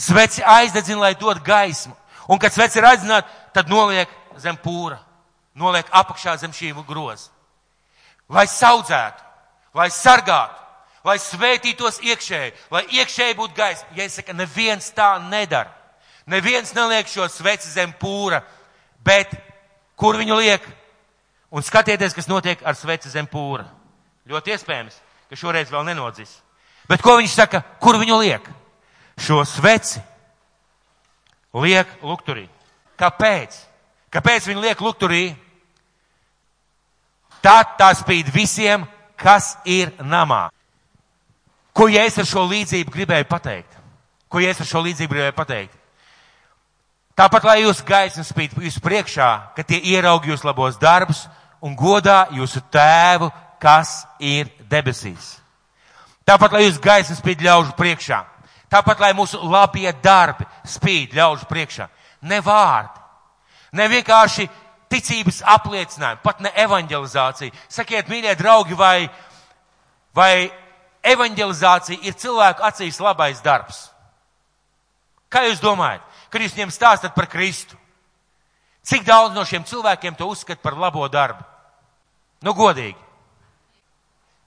[0.00, 1.94] sveci aizdedzina, lai dod gaismu.
[2.28, 4.08] Un, kad sveci ir aizdzināta, tad noliek
[4.40, 4.96] zem pūra,
[5.54, 7.28] noliek apakšā zem šī groza.
[8.32, 9.20] Lai saudzētu,
[9.76, 10.56] lai sargātu,
[11.04, 13.60] lai svētītos iekšēji, lai iekšēji būtu
[14.00, 15.70] es saku, neviens tā nedara.
[16.26, 18.40] Neviens neliek šo sveci zem pūra,
[19.04, 19.28] bet
[20.00, 20.64] kur viņu liek?
[21.52, 23.68] Un skatieties, kas notiek ar sveci zem pūra.
[24.26, 24.96] Ļoti iespējams,
[25.28, 26.40] ka šoreiz vēl nenodzis.
[26.88, 28.48] Bet ko viņš saka, kur viņu liek?
[29.20, 30.02] Šo sveci
[31.54, 32.48] liek lukturī.
[32.98, 33.56] Kāpēc?
[34.12, 35.22] Kāpēc viņi liek lukturī?
[37.44, 40.48] Tad tā spīd visiem, kas ir namā.
[41.74, 43.80] Ko Jēzus ar šo līdzību gribēja pateikt?
[44.30, 45.80] Ko Jēzus ar šo līdzību gribēja pateikt?
[47.14, 51.24] Tāpat, lai jūs gaisma spīd jūsu priekšā, ka tie ieraug jūs labos darbus
[51.62, 53.28] un godā jūsu tēvu,
[53.62, 55.43] kas ir debesīs.
[56.24, 58.22] Tāpat, lai jūs gaisma spīd ļaužu priekšā,
[58.74, 61.86] Tāpat, lai mūsu labie darbi spīd ļaužu priekšā.
[62.26, 63.02] Ne vārdi,
[63.78, 64.48] ne vienkārši
[64.90, 67.54] ticības apliecinājumi, pat ne evanģelizācija.
[67.70, 69.06] Sakiet, mīļie draugi, vai,
[70.16, 70.50] vai
[71.06, 73.84] evanģelizācija ir cilvēku acīs labais darbs?
[75.30, 77.78] Kā jūs domājat, kad jūs viņiem stāstat par Kristu?
[78.84, 81.46] Cik daudz no šiem cilvēkiem to uzskata par labo darbu?
[82.44, 82.98] Nu, godīgi.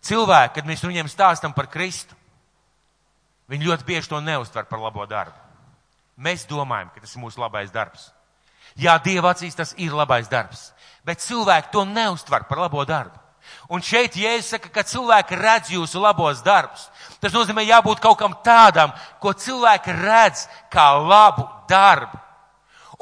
[0.06, 2.16] Cilvēki, kad mēs viņiem stāstam par Kristu,
[3.48, 5.38] Viņi ļoti bieži to neuztver par labo darbu.
[6.20, 8.10] Mēs domājam, ka tas ir mūsu labais darbs.
[8.78, 10.72] Jā, Dieva acīs tas ir labais darbs,
[11.06, 13.16] bet cilvēki to neuztver par labo darbu.
[13.72, 16.90] Un šeit Jēzus saka, ka cilvēki redz jūsu labos darbus.
[17.24, 18.92] Tas nozīmē jābūt kaut kam tādam,
[19.24, 22.20] ko cilvēki redz kā labu darbu.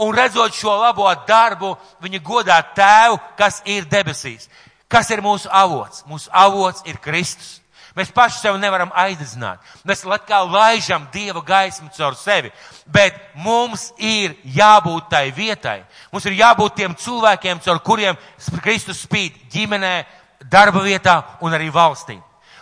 [0.05, 4.45] Un redzot šo labo darbu, viņi godā tēvu, kas ir debesīs.
[4.87, 6.03] Kas ir mūsu avots?
[6.09, 7.59] Mūsu avots ir Kristus.
[7.95, 9.61] Mēs paši sev nevaram aizdzināt.
[9.87, 12.51] Mēs kā laižam Dieva gaismu caur sevi.
[12.85, 15.85] Bet mums ir jābūt tai vietai.
[16.11, 18.17] Mums ir jābūt tiem cilvēkiem, caur kuriem
[18.61, 20.05] Kristus spīd ģimenē,
[20.51, 22.19] darba vietā un arī valstī.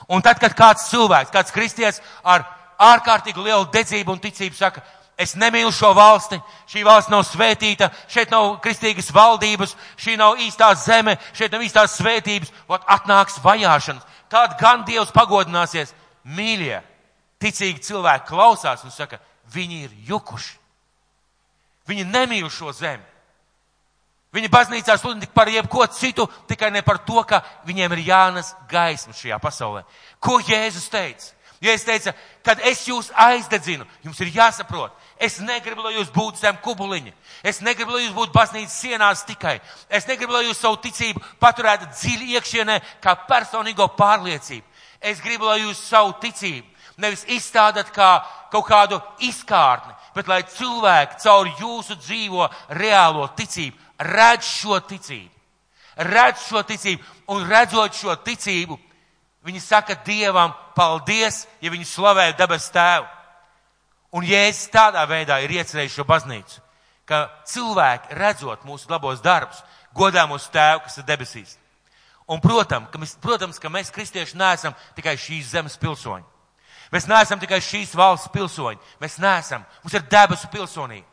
[0.08, 2.46] Un tad, kad kāds cilvēks, kāds kristietis ar
[2.78, 4.84] ārkārtīgi lielu dedzību un ticību saka,
[5.18, 10.74] es nemīlu šo valsti, šī valsts nav svētīta, šeit nav kristīgas valdības, šī nav īstā
[10.80, 15.94] zeme, šeit nav īstās svētības, ot atnāks vajāšanas tad gan Dievs pagodināsies.
[16.34, 16.80] Mīļie,
[17.44, 19.20] ticīgi cilvēki klausās un saka,
[19.54, 20.54] viņi ir jukuši.
[21.90, 23.04] Viņi nemīl šo zemi.
[24.34, 29.14] Viņi baznīcā sludina par jebko citu, tikai ne par to, ka viņiem ir jānes gaisma
[29.14, 29.84] šajā pasaulē.
[30.24, 31.36] Ko Jēzus teica?
[31.64, 32.12] Ja es teicu,
[32.44, 37.14] kad es jūs aizdedzinu, jums ir jāsaprot, es negribu, lai jūs būtu zem kubuliņa.
[37.48, 39.56] Es negribu, lai jūs būtu baznīcas sienās tikai.
[39.88, 44.68] Es negribu, lai jūs savu ticību paturētu dziļi iekšienē kā personīgo pārliecību.
[45.00, 46.68] Es gribu, lai jūs savu ticību
[47.02, 48.20] nevis izstādat kā
[48.52, 53.80] kaut kādu izkārtni, bet lai cilvēki caur jūsu dzīvo reālo ticību
[54.14, 55.30] redz šo ticību.
[56.10, 58.78] Redz šo ticību un redzot šo ticību,
[59.46, 63.08] viņi saka Dievam paldies, ja viņi slavē debes tēvu.
[64.14, 66.62] Un Jēzus tādā veidā ir iecerējis šo baznīcu,
[67.10, 69.64] ka cilvēki redzot mūsu labos darbus,
[69.96, 71.58] godā mūsu tēvu, kas ir debesīs.
[72.30, 76.24] Un, protams, ka mēs, protams, ka mēs kristieši neesam tikai šīs zemes pilsoņi.
[76.94, 78.80] Mēs neesam tikai šīs valsts pilsoņi.
[79.02, 79.66] Mēs neesam.
[79.82, 81.08] Mums ir debesu pilsonība.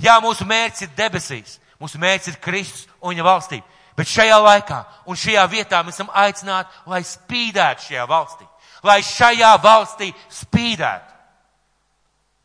[0.00, 1.58] Jā, mūsu mērķis ir debesīs.
[1.82, 3.73] Mūsu mērķis ir Kristus un viņa valstība.
[3.94, 8.46] Bet šajā laikā un šajā vietā mēs esam aicināti, lai spīdētu šajā valstī.
[8.84, 11.12] Lai šajā valstī spīdētu.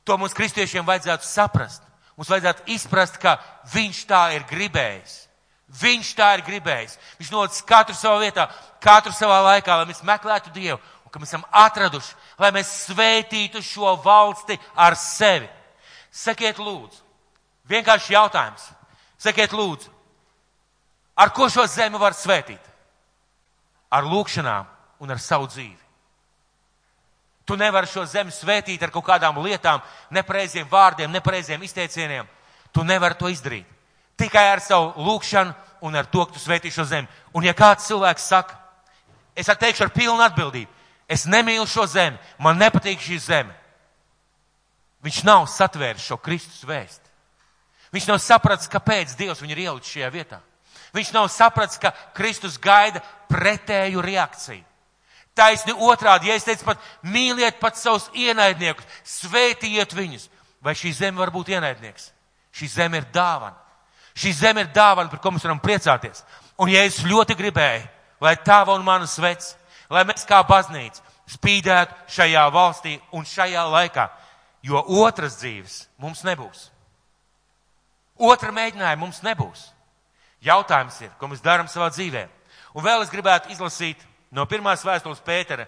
[0.06, 1.84] To mums kristiešiem vajadzētu saprast.
[2.18, 3.38] Mums vajadzētu izprast, ka
[3.74, 5.18] viņš tā ir gribējis.
[5.82, 6.98] Viņš tā ir gribējis.
[7.20, 8.48] Viņš nolicis katru savā vietā,
[8.82, 13.62] katru savā laikā, lai mēs meklētu Dievu un ka mēs esam atraduši, lai mēs svētītu
[13.66, 15.50] šo valsti ar sevi.
[16.14, 17.02] Sakiet lūdzu,
[17.70, 18.66] vienkārši jautājums.
[19.22, 19.90] Sakiet lūdzu,
[21.20, 22.62] ar ko šo zemi var svētīt?
[23.92, 24.66] Ar lūkšanām
[25.04, 25.78] un ar savu dzīvi.
[27.46, 29.82] Tu nevari šo zemi svētīt ar kaut kādām lietām,
[30.14, 32.28] nepareiziem vārdiem, nepareiziem izteicieniem.
[32.72, 33.66] Tu nevari to izdarīt.
[34.20, 37.10] Tikai ar savu lūkšanu un ar to, ka tu svētī šo zemi.
[37.34, 38.60] Un ja kāds cilvēks saka,
[39.36, 40.80] es atteikšu ar pilnu atbildību,
[41.10, 43.56] Es nemīlu šo zemi, man nepatīk šī zeme.
[45.02, 47.08] Viņš nav satvēris šo Kristus vēstu.
[47.90, 50.38] Viņš nav sapratis, kāpēc Dievs viņu ir ielicis šajā vietā.
[50.96, 54.66] Viņš nav sapratis, ka Kristus gaida pretēju reakciju.
[55.38, 60.26] Taisni otrādi, ja es teicu pat mīliet pat savus ienaidniekus, svētījiet viņus,
[60.62, 62.10] vai šī zeme var būt ienaidnieks?
[62.52, 63.56] Šī zeme ir dāvana.
[64.18, 66.26] Šī zeme ir dāvana, par ko mēs varam priecāties.
[66.60, 67.86] Un ja es ļoti gribēju,
[68.20, 69.54] lai tava un mana svets
[69.90, 74.08] lai mēs kā baznīca spīdētu šajā valstī un šajā laikā,
[74.66, 76.70] jo otras dzīves mums nebūs.
[78.20, 79.70] Otra mēģinājuma mums nebūs.
[80.46, 82.28] Jautājums ir, ko mēs darām savā dzīvē.
[82.78, 85.66] Un vēl es gribētu izlasīt no pirmās vēstules Pētera,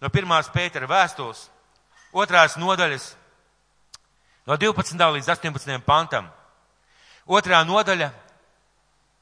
[0.00, 1.46] no pirmās Pētera vēstules,
[2.12, 3.14] otrās nodaļas,
[4.46, 5.06] no 12.
[5.16, 5.78] līdz 18.
[5.86, 6.28] pantam.
[7.30, 8.10] Otrā nodaļa,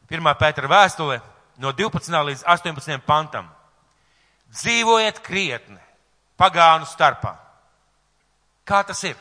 [0.08, 1.20] pirmā Pētera vēstule,
[1.58, 2.24] no 12.
[2.30, 2.98] līdz 18.
[3.06, 3.50] pantam.
[4.48, 5.78] Dzīvojiet krietni
[6.38, 7.34] pagānu starpā.
[8.64, 9.16] Kā tas ir?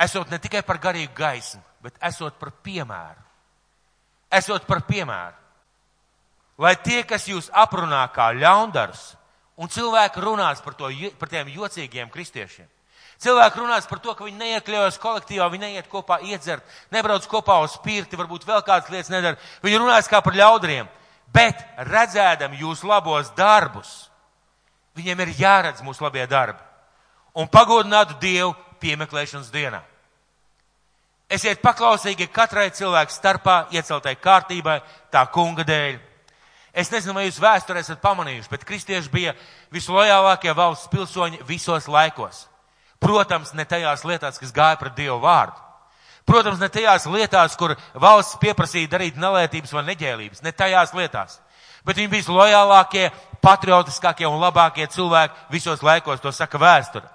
[0.00, 3.20] Esot ne tikai par garīgu gaismu, bet esot par piemēru.
[4.38, 5.36] Esot par piemēru.
[6.58, 9.14] Lai tie, kas jūs aprunā kā ļaundars,
[9.58, 12.68] un cilvēki runās par, to, par tiem jocīgiem kristiešiem.
[13.24, 17.74] Cilvēki runās par to, ka viņi neiekļaujas kolektīvā, viņi neiet kopā iedzert, nebrauc kopā uz
[17.78, 19.38] spirti, varbūt vēl kādas lietas nedara.
[19.62, 20.90] Viņi runās kā par ļaudriem
[21.34, 24.08] bet redzēdam jūs labos darbus,
[24.94, 26.62] viņiem ir jāredz mūsu labie darbi
[27.34, 29.82] un pagodinātu Dievu piemeklēšanas dienā.
[31.32, 34.80] Esiet paklausīgi katrai cilvēku starpā ieceltai kārtībai
[35.12, 35.96] tā kunga dēļ.
[36.74, 39.34] Es nezinu, vai jūs vēsturē esat pamanījuši, bet kristieši bija
[39.72, 42.48] vislojālākie valsts pilsoņi visos laikos.
[43.00, 45.60] Protams, ne tajās lietās, kas gāja pret Dievu vārdu.
[46.26, 51.38] Protams, ne tajās lietās, kur valsts pieprasīja darīt nelētības vai neģēlības, ne tajās lietās.
[51.84, 53.10] Bet viņi bija lojālākie,
[53.44, 57.06] patriotiskākie un labākie cilvēki visos laikos, to saka vēsture.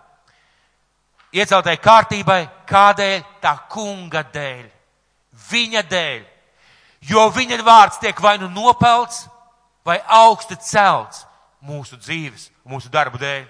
[1.36, 3.22] Ieceltai kārtībai, kādēļ?
[3.42, 4.66] Tā kunga dēļ.
[5.50, 6.24] Viņa dēļ.
[7.10, 9.28] Jo viņa vārds tiek vai nu nopelts,
[9.86, 11.24] vai augsti celts
[11.62, 13.46] mūsu dzīves, mūsu darbu dēļ.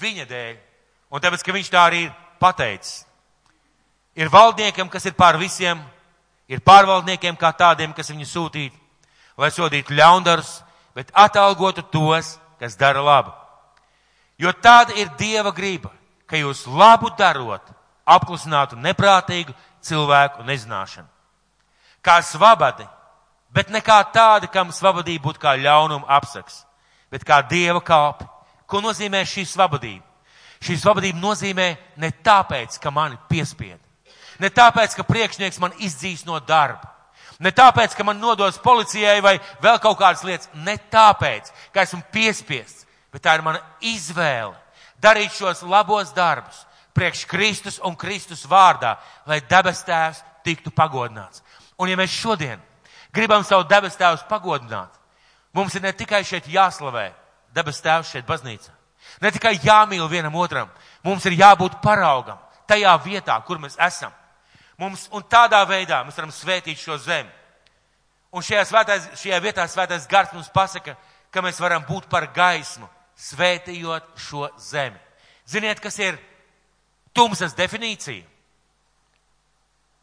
[0.00, 0.56] Viņa dēļ.
[1.10, 3.04] Un tāpēc, ka viņš tā arī ir pateicis.
[4.16, 5.78] Ir valdniekiem, kas ir pār visiem,
[6.50, 8.74] ir pārvaldniekiem kā tādiem, kas viņu sūtīt,
[9.38, 10.60] lai sodītu ļaundarus,
[10.96, 13.32] bet atalgotu tos, kas dara labu.
[14.40, 15.92] Jo tāda ir Dieva grība,
[16.30, 17.64] ka jūs labu darot,
[18.06, 21.08] apklusinātu neprātīgu cilvēku nezināšanu.
[22.00, 22.86] Kā svabadi,
[23.52, 26.62] bet ne kā tādi, kam svabadība būtu kā ļaunuma apsaks,
[27.10, 28.24] bet kā Dieva kalpi.
[28.70, 30.06] Ko nozīmē šī svabadība?
[30.62, 33.80] Šī svabadība nozīmē ne tāpēc, ka mani piespied,
[34.40, 36.88] Ne tāpēc, ka priekšnieks man izdzīs no darba.
[37.40, 40.48] Ne tāpēc, ka man nodos policijai vai vēl kaut kādas lietas.
[40.54, 44.56] Ne tāpēc, ka esmu piespiests, bet tā ir mana izvēle
[45.02, 51.42] darīt šos labos darbus priekš Kristus un Kristus vārdā, lai debes tēvs tiktu pagodināts.
[51.78, 52.60] Un ja mēs šodien
[53.12, 54.90] gribam savu debes tēvs pagodināt,
[55.52, 57.10] mums ir ne tikai šeit jāslavē
[57.54, 58.74] debes tēvs šeit baznīcā,
[59.20, 60.68] Ne tikai jāmīl vienam otram,
[61.04, 64.12] mums ir jābūt paraugam tajā vietā, kur mēs esam.
[64.78, 67.28] Mums, un tādā veidā mēs varam svētīt šo zemi.
[68.30, 70.94] Un šajā, svētais, šajā vietā svētais gars mums pasaka,
[71.30, 72.86] ka mēs varam būt par gaismu,
[73.20, 74.98] svētījot šo zemi.
[75.48, 76.18] Ziniet, kas ir
[77.14, 78.24] tumsas definīcija?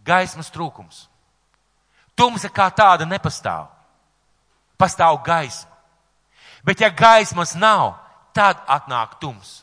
[0.07, 1.07] Gaismas trūkums.
[2.17, 3.67] Tumsa kā tāda nepastāv.
[4.77, 5.73] Pastāv gaisma.
[6.65, 7.95] Bet ja gaismas nav,
[8.33, 9.61] tad atnāk tums.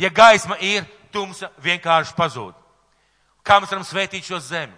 [0.00, 2.56] Ja gaisma ir, tumsa vienkārši pazūd.
[3.44, 4.76] Kā mēs varam svētīt šo zemi?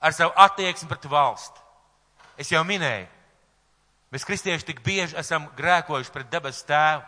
[0.00, 1.62] Ar savu attieksmi pret valsti.
[2.36, 3.06] Es jau minēju,
[4.12, 7.04] mēs kristieši tik bieži esam grēkojuši pret debesu tēvu,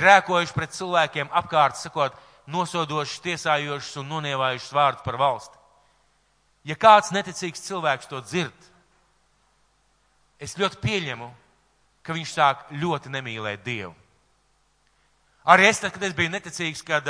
[0.00, 2.16] grēkojuši pret cilvēkiem apkārt, sakot,
[2.50, 5.56] nosodošus, tiesājošus un nonievājušus vārdus par valsti.
[6.66, 8.66] Ja kāds neticīgs cilvēks to dzird,
[10.40, 11.30] es ļoti pieņemu,
[12.04, 13.94] ka viņš sāk ļoti nemīlēt Dievu.
[15.50, 17.06] Arī es, tad, kad es biju neticīgs, kad,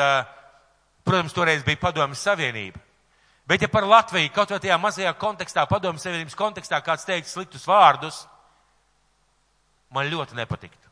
[1.07, 2.79] protams, toreiz bija padomjas savienība.
[3.51, 7.67] Bet ja par Latviju kaut vai tajā mazajā kontekstā, padomjas savienības kontekstā, kāds teikt sliktus
[7.67, 8.23] vārdus,
[9.91, 10.90] man ļoti nepatiktu.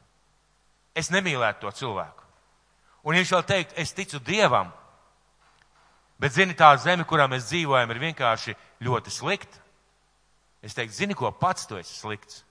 [0.99, 2.27] Es nemīlētu to cilvēku.
[3.07, 4.73] Un viņš vēl teikt, es ticu Dievam,
[6.19, 9.63] bet zini, tā zeme, kurā mēs dzīvojam, ir vienkārši ļoti slikta.
[10.63, 12.43] Es teiktu, zini, ko pats tu esi slikts.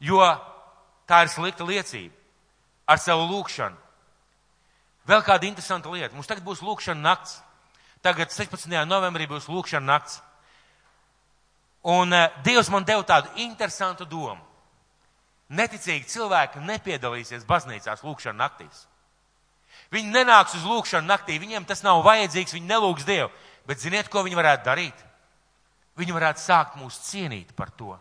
[0.00, 0.22] Jo
[1.10, 2.14] tā ir slikta liecība
[2.86, 3.76] ar savu lūkšanu.
[5.10, 6.14] Vēl kāda interesanta lieta.
[6.14, 7.40] Mums tagad būs lūkšana nakts.
[8.04, 8.70] Tagad 16.
[8.88, 10.20] novembrī būs lūkšana nakts.
[11.90, 14.40] Un uh, Dievs man deva tādu interesantu domu.
[15.50, 18.84] Neticīgi cilvēki nepiedalīsies baznīcās lūkšana naktīs.
[19.90, 23.30] Viņi nenāks uz lūkšanu naktī, viņiem tas nav vajadzīgs, viņi nelūgs Dievu.
[23.66, 25.02] Bet ziniet, ko viņi varētu darīt?
[25.98, 27.96] Viņi varētu sākt mūs cienīt par to.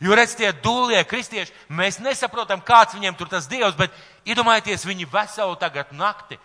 [0.00, 3.92] Jo redz, tie dūlie kristieši, mēs nesaprotam, kāds viņiem tur tas dievs, bet
[4.24, 6.38] iedomājieties, viņi veselu tagad nakti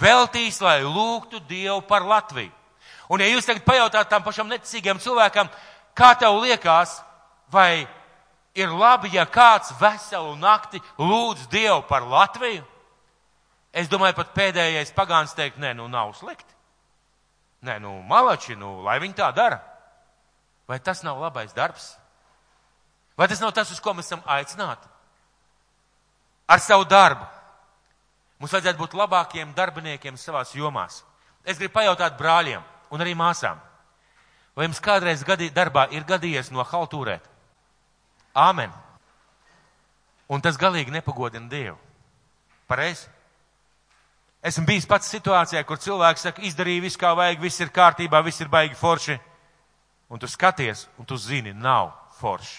[0.00, 2.50] veltīs, lai lūgtu Dievu par Latviju.
[3.12, 5.50] Un ja jūs tagad pajautāt tam pašam neticīgiem cilvēkam,
[5.92, 7.02] kā tev liekas,
[7.52, 7.84] vai
[8.54, 12.64] ir labi, ja kāds veselu nakti lūdz Dievu par Latviju?
[13.72, 16.52] Es domāju, pat pēdējais pagāns teikt, nē, nu nav slikti.
[17.64, 19.62] Nē, nu malači, nu lai viņi tā dara.
[20.68, 21.94] Vai tas nav labais darbs?
[23.16, 24.88] Vai tas nav tas, uz ko mēs esam aicināti?
[26.48, 27.24] Ar savu darbu.
[28.42, 31.00] Mums vajadzētu būt labākiem darbiniekiem savās jomās.
[31.46, 33.60] Es gribu pajautāt brāļiem un arī māsām.
[34.56, 37.31] Vai jums kādreiz gadī, darbā ir gadījies no haltūrēt?
[38.34, 38.72] Āmen.
[40.32, 41.76] Un tas galīgi nepagodina Dievu.
[42.68, 43.08] Pareizi?
[44.42, 48.42] Esmu bijis pats situācijā, kur cilvēks saka, izdarīja visu, kā vajag, viss ir kārtībā, viss
[48.42, 49.18] ir baigi forši.
[50.10, 52.58] Un tu skaties, un tu zini, nav forši.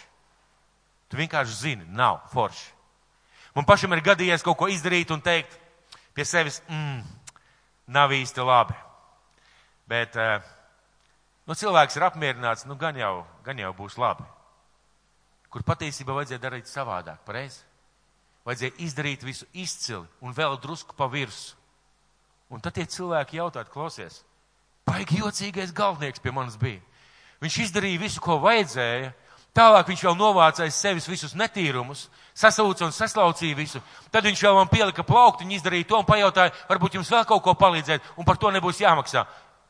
[1.11, 2.69] Tu vienkārši zini, nav forši.
[3.53, 5.59] Man pašam ir gadījies kaut ko izdarīt un teikt
[6.15, 7.03] pie sevis, mm,
[7.93, 8.77] nav īsti labi.
[9.89, 10.39] Bet, eh,
[11.45, 14.23] nu, cilvēks ir apmierināts, nu, gan jau, gan jau būs labi.
[15.53, 17.61] Kur patiesībā vajadzēja darīt savādāk, pareizi?
[18.47, 21.53] Vajadzēja izdarīt visu izcili un vēl drusku pa virsu.
[22.49, 24.23] Un tad tie cilvēki jautāt, klausies,
[24.85, 26.81] baigi jocīgais galvenieks pie manis bija.
[27.41, 29.13] Viņš izdarīja visu, ko vajadzēja,
[29.53, 33.81] Tālāk viņš vēl novāca aiz sevis visus netīrumus, sasauca un saslaucīja visu.
[34.09, 37.53] Tad viņš vēl man pielika plauktiņu, izdarīja to un pajautāja, varbūt jums vēl kaut ko
[37.61, 39.27] palīdzēt, un par to nebūs jāmaksā.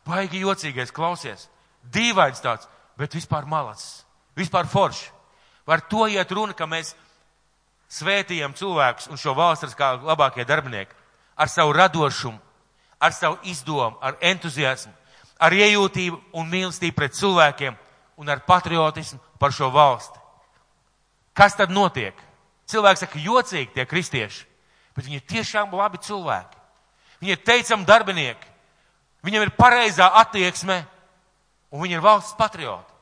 [0.08, 1.50] Baigi jocīgais, klausies.
[1.84, 4.06] Dīvains tāds, bet vispār malacis.
[4.40, 5.12] Vispār forši.
[5.68, 6.94] Var to iet runa, ka mēs
[7.94, 10.96] svētījam cilvēkus un šo valsts kā labākie darbinieki
[11.38, 12.40] ar savu radošumu,
[13.00, 14.94] ar savu izdomu, ar entuziasmu,
[15.40, 17.78] ar iejūtību un mīlestību pret cilvēkiem
[18.18, 20.20] un ar patriotismu par šo valsti.
[21.34, 22.16] Kas tad notiek?
[22.70, 24.46] Cilvēki saka, jocīgi tie kristieši,
[24.96, 26.60] bet viņi ir tiešām labi cilvēki.
[27.20, 28.50] Viņi ir teicami darbinieki,
[29.26, 30.84] viņiem ir pareizā attieksme,
[31.74, 32.93] un viņi ir valsts patrioti.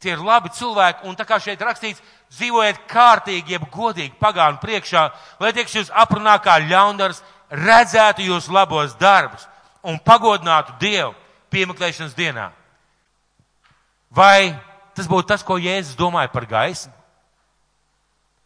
[0.00, 2.00] Tie ir labi cilvēki, un tā kā šeit rakstīts,
[2.32, 5.02] dzīvojiet kārtīgi, jeb godīgi pagānu priekšā,
[5.42, 9.44] lai tiek jūs aprunā kā ļaundars, redzētu jūs labos darbus
[9.84, 11.12] un pagodinātu Dievu
[11.52, 12.48] piemeklēšanas dienā.
[14.10, 14.56] Vai
[14.96, 16.94] tas būtu tas, ko Jēzus domāja par gaismu?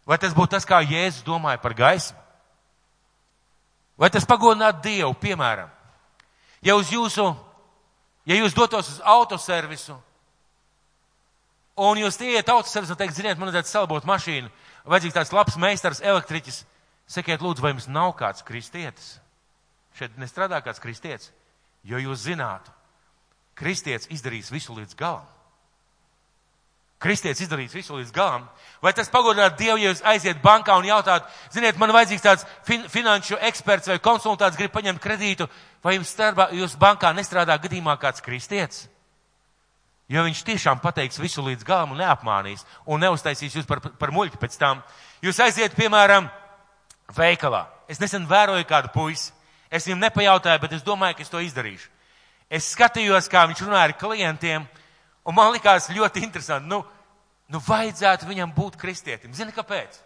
[0.04, 2.18] Vai tas būtu tas, kā Jēzus domāja par gaismu?
[3.96, 5.70] Vai tas pagodinātu Dievu, piemēram?
[6.64, 7.28] Ja uz jūsu,
[8.26, 9.96] ja jūs dotos uz autoservisu,
[11.76, 14.50] un jūs ieiet autoservisu un teikt, ziniet, man vajadzētu salbot mašīnu,
[14.86, 16.62] vajadzīgs tāds labs meistars, elektriķis,
[17.10, 19.16] sakiet, lūdzu, vai jums nav kāds kristietis?
[19.98, 21.30] Šeit nestrādā kāds kristietis,
[21.86, 22.72] jo jūs zinātu,
[23.58, 25.30] kristietis izdarīs visu līdz galam.
[27.04, 28.46] kristietis izdarīs visu līdz galam,
[28.80, 32.86] vai tas pagodinātu Dievu, ja jūs aiziet bankā un jautāt, ziniet, man vajadzīgs tāds fin
[32.88, 35.48] finanšu eksperts vai konsultants grib paņemt kredītu,
[35.84, 38.86] vai jums starpā, jūs bankā nestrādā gadījumā kāds kristietis?
[40.08, 44.40] Jo viņš tiešām pateiks visu līdz galam un neapmānīs un neuztaisīs jūs par, par muļķi
[44.40, 44.82] pēc tam.
[45.24, 46.28] Jūs aiziet, piemēram,
[47.16, 47.64] veikalā.
[47.88, 49.32] Es nesen vēroju kādu puisi.
[49.72, 51.88] Es viņam nepajautāju, bet es domāju, ka es to izdarīšu.
[52.52, 54.66] Es skatījos, kā viņš runāja ar klientiem,
[55.24, 56.68] un man likās ļoti interesanti.
[56.68, 56.82] Nu,
[57.48, 59.32] nu vajadzētu viņam būt kristietim.
[59.34, 59.96] Zini, kāpēc?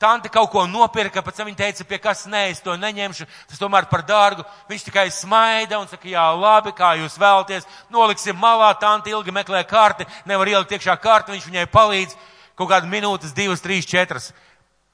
[0.00, 3.58] Tante kaut ko nopirka, pēc tam viņa teica, pie kas nē, es to neņemšu, tas
[3.60, 4.46] tomēr par dārgu.
[4.70, 9.60] Viņš tikai smaida un saka, jā, labi, kā jūs vēlaties, noliksim malā, tante ilgi meklē
[9.68, 12.14] karti, nevar ielikt iekšā karti, viņš viņai palīdz
[12.56, 14.30] kaut kādu minūtes, divas, trīs, četras.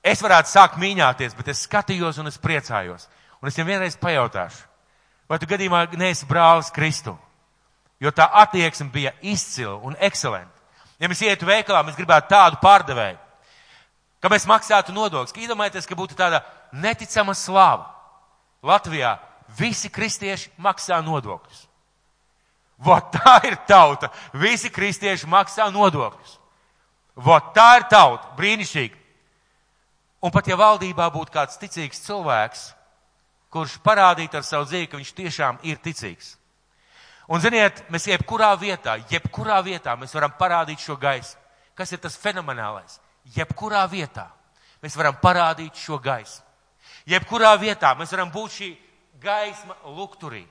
[0.02, 3.06] Es varētu sākt mīņāties, bet es skatījos un es priecājos.
[3.38, 4.64] Un es viņam vienreiz pajautāšu,
[5.30, 7.14] vai tu gadījumā neesi brālis Kristu?
[8.02, 10.50] Jo tā attieksme bija izcila un ekscelenta.
[10.98, 13.22] Ja mēs ietu veikalā, mēs gribētu tādu pārdevēju
[14.20, 15.36] ka mēs maksātu nodokļus.
[15.36, 16.42] Iedomājieties, ka būtu tāda
[16.72, 17.90] neticama slāva.
[18.66, 19.16] Latvijā
[19.58, 21.66] visi kristieši maksā nodokļus.
[22.78, 24.10] Vot tā ir tauta.
[24.36, 26.38] Visi kristieši maksā nodokļus.
[27.16, 28.34] Vot tā ir tauta.
[28.36, 29.04] Brīnišķīgi.
[30.24, 32.66] Un pat ja valdībā būtu kāds ticīgs cilvēks,
[33.52, 36.34] kurš parādītu ar savu dzīvi, ka viņš tiešām ir ticīgs.
[37.26, 41.36] Un ziniet, mēs jebkurā vietā, jebkurā vietā mēs varam parādīt šo gaisu.
[41.76, 43.00] Kas ir tas fenomenālais?
[43.34, 44.28] Jebkurā vietā
[44.82, 46.44] mēs varam parādīt šo gaismu.
[47.06, 48.68] Jebkurā vietā mēs varam būt šī
[49.22, 50.44] gaisma lukturī.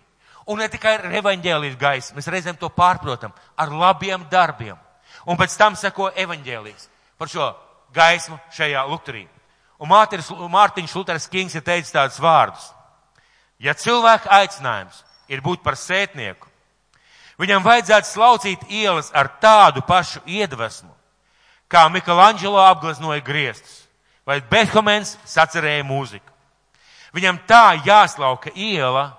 [0.45, 4.77] Un ne tikai ar evaņģēlijas gaismu, mēs reizēm to pārprotam ar labiem darbiem.
[5.25, 7.49] Un pēc tam seko evaņģēlijas par šo
[7.95, 9.25] gaismu šajā lukturī.
[9.79, 12.69] Un Mārtiņš, Mārtiņš Luters Kings ir teicis tādus vārdus.
[13.59, 15.01] Ja cilvēka aicinājums
[15.31, 16.47] ir būt par sētnieku,
[17.41, 20.91] viņam vajadzētu slaucīt ielas ar tādu pašu iedvesmu,
[21.75, 23.83] kā Michelangelo apgleznoja griestus,
[24.25, 26.31] vai Beethovens sacerēja mūziku.
[27.15, 29.09] Viņam tā jāslauka iela,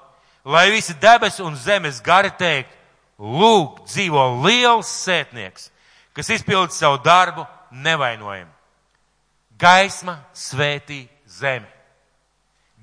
[0.45, 2.73] lai visi debes un zemes gari teikt,
[3.21, 5.71] lūk, dzīvo liels sētnieks,
[6.17, 8.53] kas izpild savu darbu nevainojami.
[9.57, 11.69] Gaisma svētī zemi.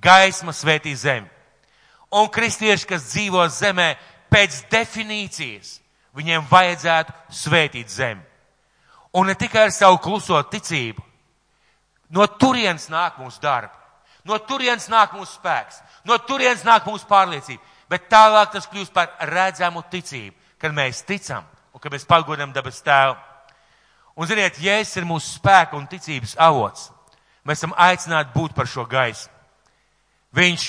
[0.02, 1.30] Gaisma svētī zemi.
[2.14, 3.94] Un kristieši, kas dzīvo zemē,
[4.34, 5.80] pēc definīcijas,
[6.18, 8.22] viņiem vajadzētu svētīt zemi.
[9.14, 11.04] Un ne tikai ar savu kluso ticību.
[12.14, 13.74] No turienes nāk mūsu darbi.
[14.26, 15.82] No turienes nāk mūsu spēks.
[16.06, 17.62] No turienes nāk mūsu pārliecība.
[17.90, 22.82] Bet tālāk tas kļūst par redzamu ticību, kad mēs ticam un kad mēs pagodam dabas
[22.82, 23.18] tēvu.
[24.18, 26.90] Un ziniet, Jēzus ir mūsu spēka un ticības avots.
[27.46, 29.30] Mēs esam aicināti būt par šo gaisu.
[30.34, 30.68] Viņš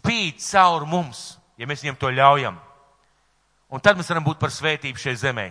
[0.00, 2.58] spīd caur mums, ja mēs viņam to ļaujam.
[3.70, 5.46] Un tad mēs varam būt par svētību šai zemē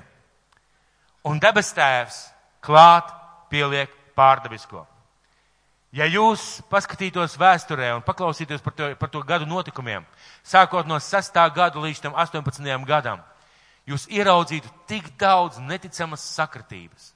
[1.30, 2.24] un debes tēvs
[2.66, 3.12] klāt
[3.52, 4.86] pieliek pārdabisko.
[5.94, 10.06] Ja jūs paskatītos vēsturē un paklausītos par to, par to gadu notikumiem,
[10.46, 11.40] sākot no 6.
[11.56, 12.86] gada līdz 18.
[12.86, 13.24] gadam,
[13.90, 17.10] jūs ieraudzītu tik daudz neticamas sakritības,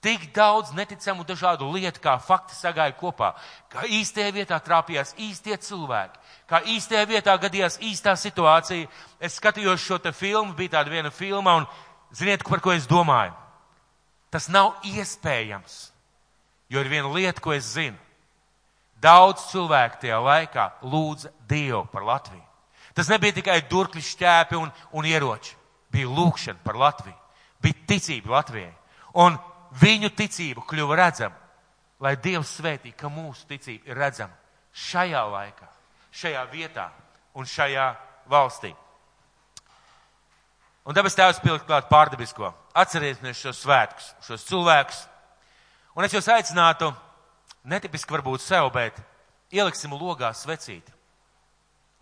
[0.00, 3.34] tik daudz neticamu dažādu lietu, kā fakti sagāja kopā,
[3.68, 8.88] kā īstajā vietā trāpījās īstie cilvēki, kā īstajā vietā gadījās īstā situācija.
[9.20, 11.68] Es skatījos šo te filmu, bija tāda viena filma, un
[12.16, 13.43] ziniet, par ko es domāju?
[14.34, 15.76] Tas nav iespējams,
[16.66, 18.00] jo ir viena lieta, ko es zinu.
[18.98, 22.42] Daudz cilvēku tajā laikā lūdza Dievu par Latviju.
[22.98, 25.54] Tas nebija tikai durkļi, šķēpi un, un ieroči.
[25.94, 27.14] Bija lūkšana par Latviju.
[27.62, 28.72] Bija ticība Latvijai.
[29.22, 29.38] Un
[29.78, 31.38] viņu ticība kļuva redzama,
[32.02, 34.34] lai Dievs svētī, ka mūsu ticība ir redzama
[34.74, 35.68] šajā laikā,
[36.10, 36.88] šajā vietā
[37.38, 37.92] un šajā
[38.30, 38.74] valstī.
[40.84, 42.50] Un debes tēvs pielikt klāt pārdabisko.
[42.76, 44.98] Atcerieties šos svētkus, šos cilvēkus.
[45.96, 46.90] Un es jūs aicinātu,
[47.64, 48.98] netipiski varbūt sev, bet
[49.54, 50.92] ieliksim logā svecīti,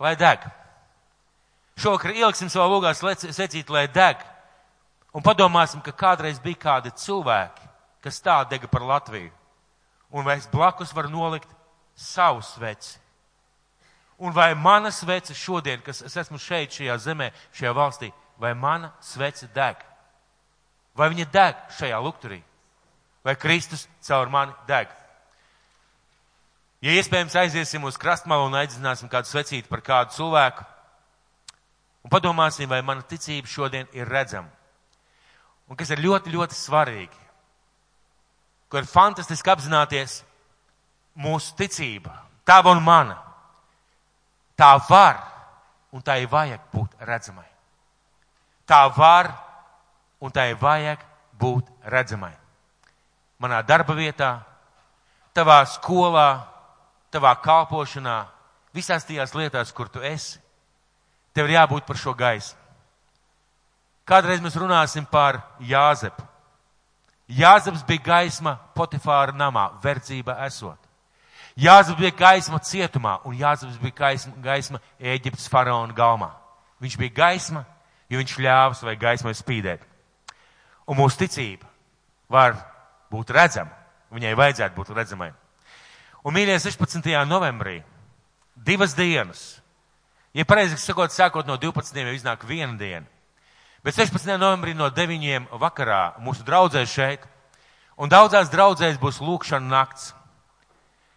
[0.03, 0.43] lai deg.
[1.79, 4.19] Šovakar ieliksim savā logā svecīti, lai deg.
[5.13, 7.69] Un padomāsim, ka kādreiz bija kādi cilvēki,
[8.03, 9.31] kas tā dega par Latviju.
[10.13, 11.49] Un vai es blakus varu nolikt
[11.95, 12.99] savu sveci?
[14.17, 18.91] Un vai mana svece šodien, kas es esmu šeit, šajā zemē, šajā valstī, vai mana
[19.01, 19.77] svece deg?
[20.95, 22.41] Vai viņa deg šajā lukturī?
[23.23, 24.91] Vai Kristus caur mani deg?
[26.83, 30.65] Ja iespējams aiziesim uz krastmalu un aicināsim kādu svecīti par kādu cilvēku
[32.03, 34.51] un padomāsim, vai mana ticība šodien ir redzama.
[35.71, 37.21] Un kas ir ļoti, ļoti svarīgi,
[38.67, 40.19] ko ir fantastiski apzināties,
[41.15, 43.15] mūsu ticība, tava un mana,
[44.59, 45.23] tā var
[45.95, 47.52] un tā ir vajag būt redzamai.
[48.67, 49.31] Tā var
[50.23, 51.01] un tai vajag
[51.39, 52.33] būt redzamai.
[53.39, 54.37] Manā darba vietā,
[55.35, 56.45] tavā skolā,
[57.11, 58.23] tavā kalpošanā,
[58.73, 60.39] visās tajās lietās, kur tu esi.
[61.33, 62.59] Tev ir jābūt par šo gaismu.
[64.05, 66.23] Kādreiz mēs runāsim par Jāzepu.
[67.31, 70.77] Jāzeps bija gaisma Potifāra namā, verdzība esot.
[71.55, 76.33] Jāzeps bija gaisma cietumā, un Jāzeps bija gaisma, gaisma Ēģiptes faraona galmā.
[76.83, 77.63] Viņš bija gaisma,
[78.13, 79.81] jo viņš ļāva savai gaismai spīdēt.
[80.87, 81.67] Un mūsu ticība
[82.31, 82.55] var
[83.11, 83.73] būt redzama,
[84.13, 85.31] viņai vajadzētu būt redzamai.
[86.23, 87.09] Un mīļie 16.
[87.27, 87.81] novembrī,
[88.55, 89.43] divas dienas,
[90.33, 91.99] ja pareizi sakot, sākot no 12.
[91.99, 93.07] jau iznāk viena diena,
[93.83, 94.37] bet 16.
[94.37, 95.49] novembrī no 9.
[95.59, 97.25] vakarā mūsu draudzē šeit,
[97.97, 100.13] un daudzās draudzēs būs lūkšana nakts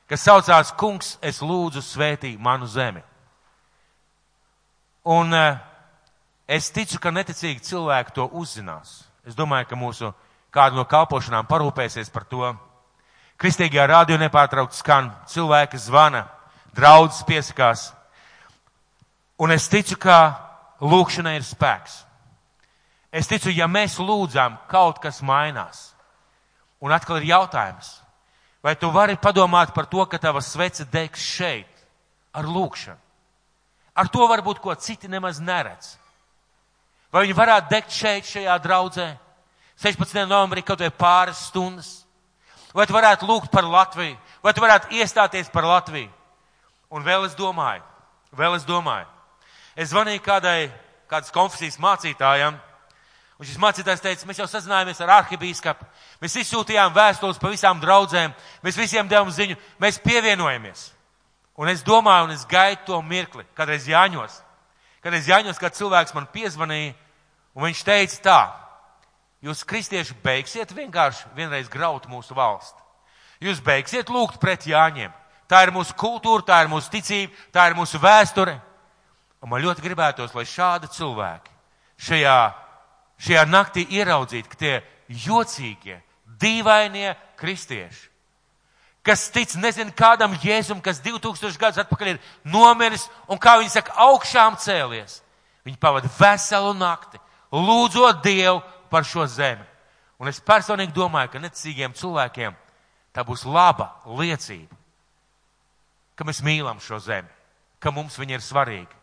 [0.06, 3.02] kas saucās Kungs, es lūdzu svētī manu zemi.
[5.06, 5.58] Un uh,
[6.48, 9.04] es ticu, ka neticīgi cilvēki to uzzinās.
[9.26, 10.12] Es domāju, ka mūsu
[10.54, 12.54] kāda no kalpošanām parūpēsies par to.
[13.36, 16.24] Kristīgajā rādio nepārtraukti skan, cilvēki zvana,
[16.74, 17.90] draudzes piesakās.
[19.38, 20.38] Un es ticu, ka
[20.80, 22.00] lūkšana ir spēks.
[23.12, 25.92] Es ticu, ja mēs lūdzam, kaut kas mainās.
[26.80, 27.96] Un atkal ir jautājums,
[28.66, 31.84] Vai tu vari padomāt par to, ka tava svece degs šeit
[32.34, 32.98] ar lūkšanu?
[33.94, 35.92] Ar to varbūt ko citi nemaz neredz.
[37.12, 39.08] Vai viņi varētu degt šeit, šajā draudzē,
[39.82, 40.24] 16.
[40.26, 41.90] novembrī kaut vai pāris stundas?
[42.74, 44.16] Vai tu varētu lūgt par Latviju?
[44.44, 46.10] Vai tu varētu iestāties par Latviju?
[46.92, 47.82] Un vēl es domāju,
[48.36, 49.08] vēl es domāju.
[49.76, 50.70] Es zvanīju kādai,
[51.08, 52.58] kādas konfesijas mācītājam,
[53.36, 55.84] Un šis mācītājs teica, mēs jau sazinājāmies ar arhibīskapu,
[56.22, 58.32] mēs izsūtījām vēstules pa visām draudzēm,
[58.64, 60.86] mēs visiem devām ziņu, mēs pievienojamies.
[61.60, 64.38] Un es domāju, un es gaidu to mirkli, kādreiz Jāņos,
[65.06, 66.94] kādreiz Jāņos, kad cilvēks man piezvanīja,
[67.54, 68.40] un viņš teica tā,
[69.46, 72.82] jūs kristieši beigsiet vienkārši vienreiz graut mūsu valsti.
[73.40, 75.14] Jūs beigsiet lūgt pret Jāņiem.
[75.46, 78.56] Tā ir mūsu kultūra, tā ir mūsu ticība, tā ir mūsu vēsture.
[79.44, 81.52] Un man ļoti gribētos, lai šādi cilvēki
[82.02, 82.38] šajā
[83.22, 84.74] šajā naktī ieraudzīt, ka tie
[85.08, 86.00] jocīgie,
[86.40, 88.10] dīvainie kristieši,
[89.06, 92.18] kas tic nezinu kādam jēzum, kas 2000 gadus atpakaļ ir
[92.50, 95.20] nomiris un, kā viņi saka, augšām cēlies.
[95.66, 97.20] Viņi pavada veselu nakti,
[97.54, 99.64] lūdzot Dievu par šo zemi.
[100.18, 102.54] Un es personīgi domāju, ka necīgiem cilvēkiem
[103.14, 104.74] tā būs laba liecība,
[106.16, 107.28] ka mēs mīlam šo zemi,
[107.80, 109.02] ka mums viņa ir svarīga.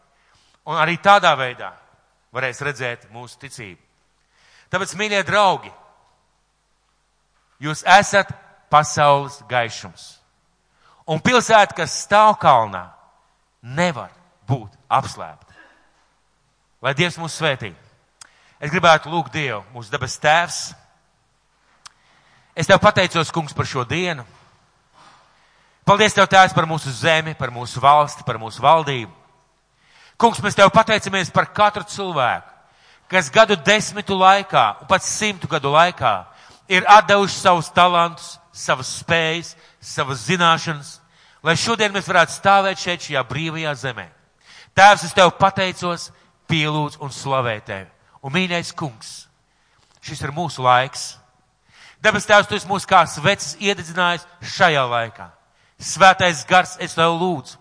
[0.69, 1.73] Un arī tādā veidā
[2.33, 3.81] varēs redzēt mūsu ticību.
[4.73, 5.69] Tāpēc, mīļie draugi,
[7.61, 8.31] jūs esat
[8.73, 10.17] pasaules gaišums.
[11.05, 12.87] Un pilsēta, kas stāv kalnā,
[13.61, 14.09] nevar
[14.49, 15.53] būt apslēpta.
[16.83, 17.73] Lai Dievs mūs svētī.
[18.59, 20.61] Es gribētu lūgt Dievu, mūsu debes tēvs.
[22.55, 24.25] Es tev pateicos, kungs, par šo dienu.
[25.85, 29.11] Paldies tev, tēvs, par mūsu zemi, par mūsu valsti, par mūsu valdību.
[30.17, 32.53] Kungs, mēs tev pateicamies par katru cilvēku
[33.13, 36.13] kas gadu desmitu laikā, un pat simtu gadu laikā,
[36.65, 40.97] ir atdevuši savus talantus, savas spējas, savas zināšanas,
[41.43, 44.07] lai šodien mēs varētu stāvēt šeit šajā brīvajā zemē.
[44.77, 46.11] Tēvs, es tev pateicos,
[46.49, 47.89] pielūdzu un slavē tevi.
[48.23, 49.25] Un mīļais kungs,
[50.05, 51.17] šis ir mūsu laiks.
[52.03, 55.27] Debes tēvs, tu esi mūsu kā svecis iededzinājis šajā laikā.
[55.83, 57.59] Svētais gars, es tev lūdzu.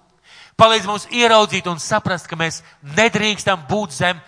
[0.59, 2.61] Palīdz mums ieraudzīt un saprast, ka mēs
[2.95, 4.21] nedrīkstam būt zem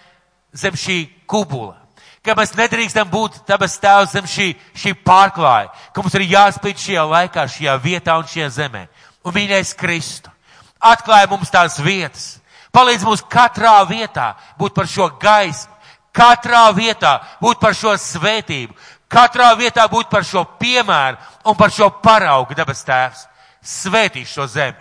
[0.55, 1.77] zem šī kubula.
[2.25, 4.47] Ka mēs nedrīkstam būt dabas tēvs zem šī,
[4.81, 5.69] šī pārklāja.
[5.93, 8.87] Ka mums ir jāspīd šajā laikā, šajā vietā un šajā zemē.
[9.25, 10.33] Un mīļais Kristu.
[10.81, 12.39] Atklāja mums tās vietas.
[12.75, 15.73] Palīdz mums katrā vietā būt par šo gaismu.
[16.15, 18.73] Katrā vietā būt par šo svētību.
[19.11, 23.27] Katrā vietā būt par šo piemēru un par šo paraugu dabas tēvs.
[23.61, 24.81] Svētī šo zemi.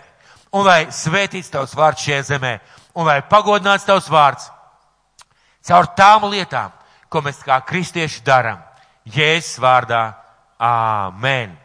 [0.54, 2.56] Un lai svētīts tavs vārds šajā zemē.
[2.94, 4.48] Un lai pagodināts tavs vārds
[5.64, 6.72] caur tām lietām,
[7.14, 8.58] ko mēs kā kristieši darām.
[9.06, 10.02] Jēzus vārdā.
[10.58, 11.63] Āmen!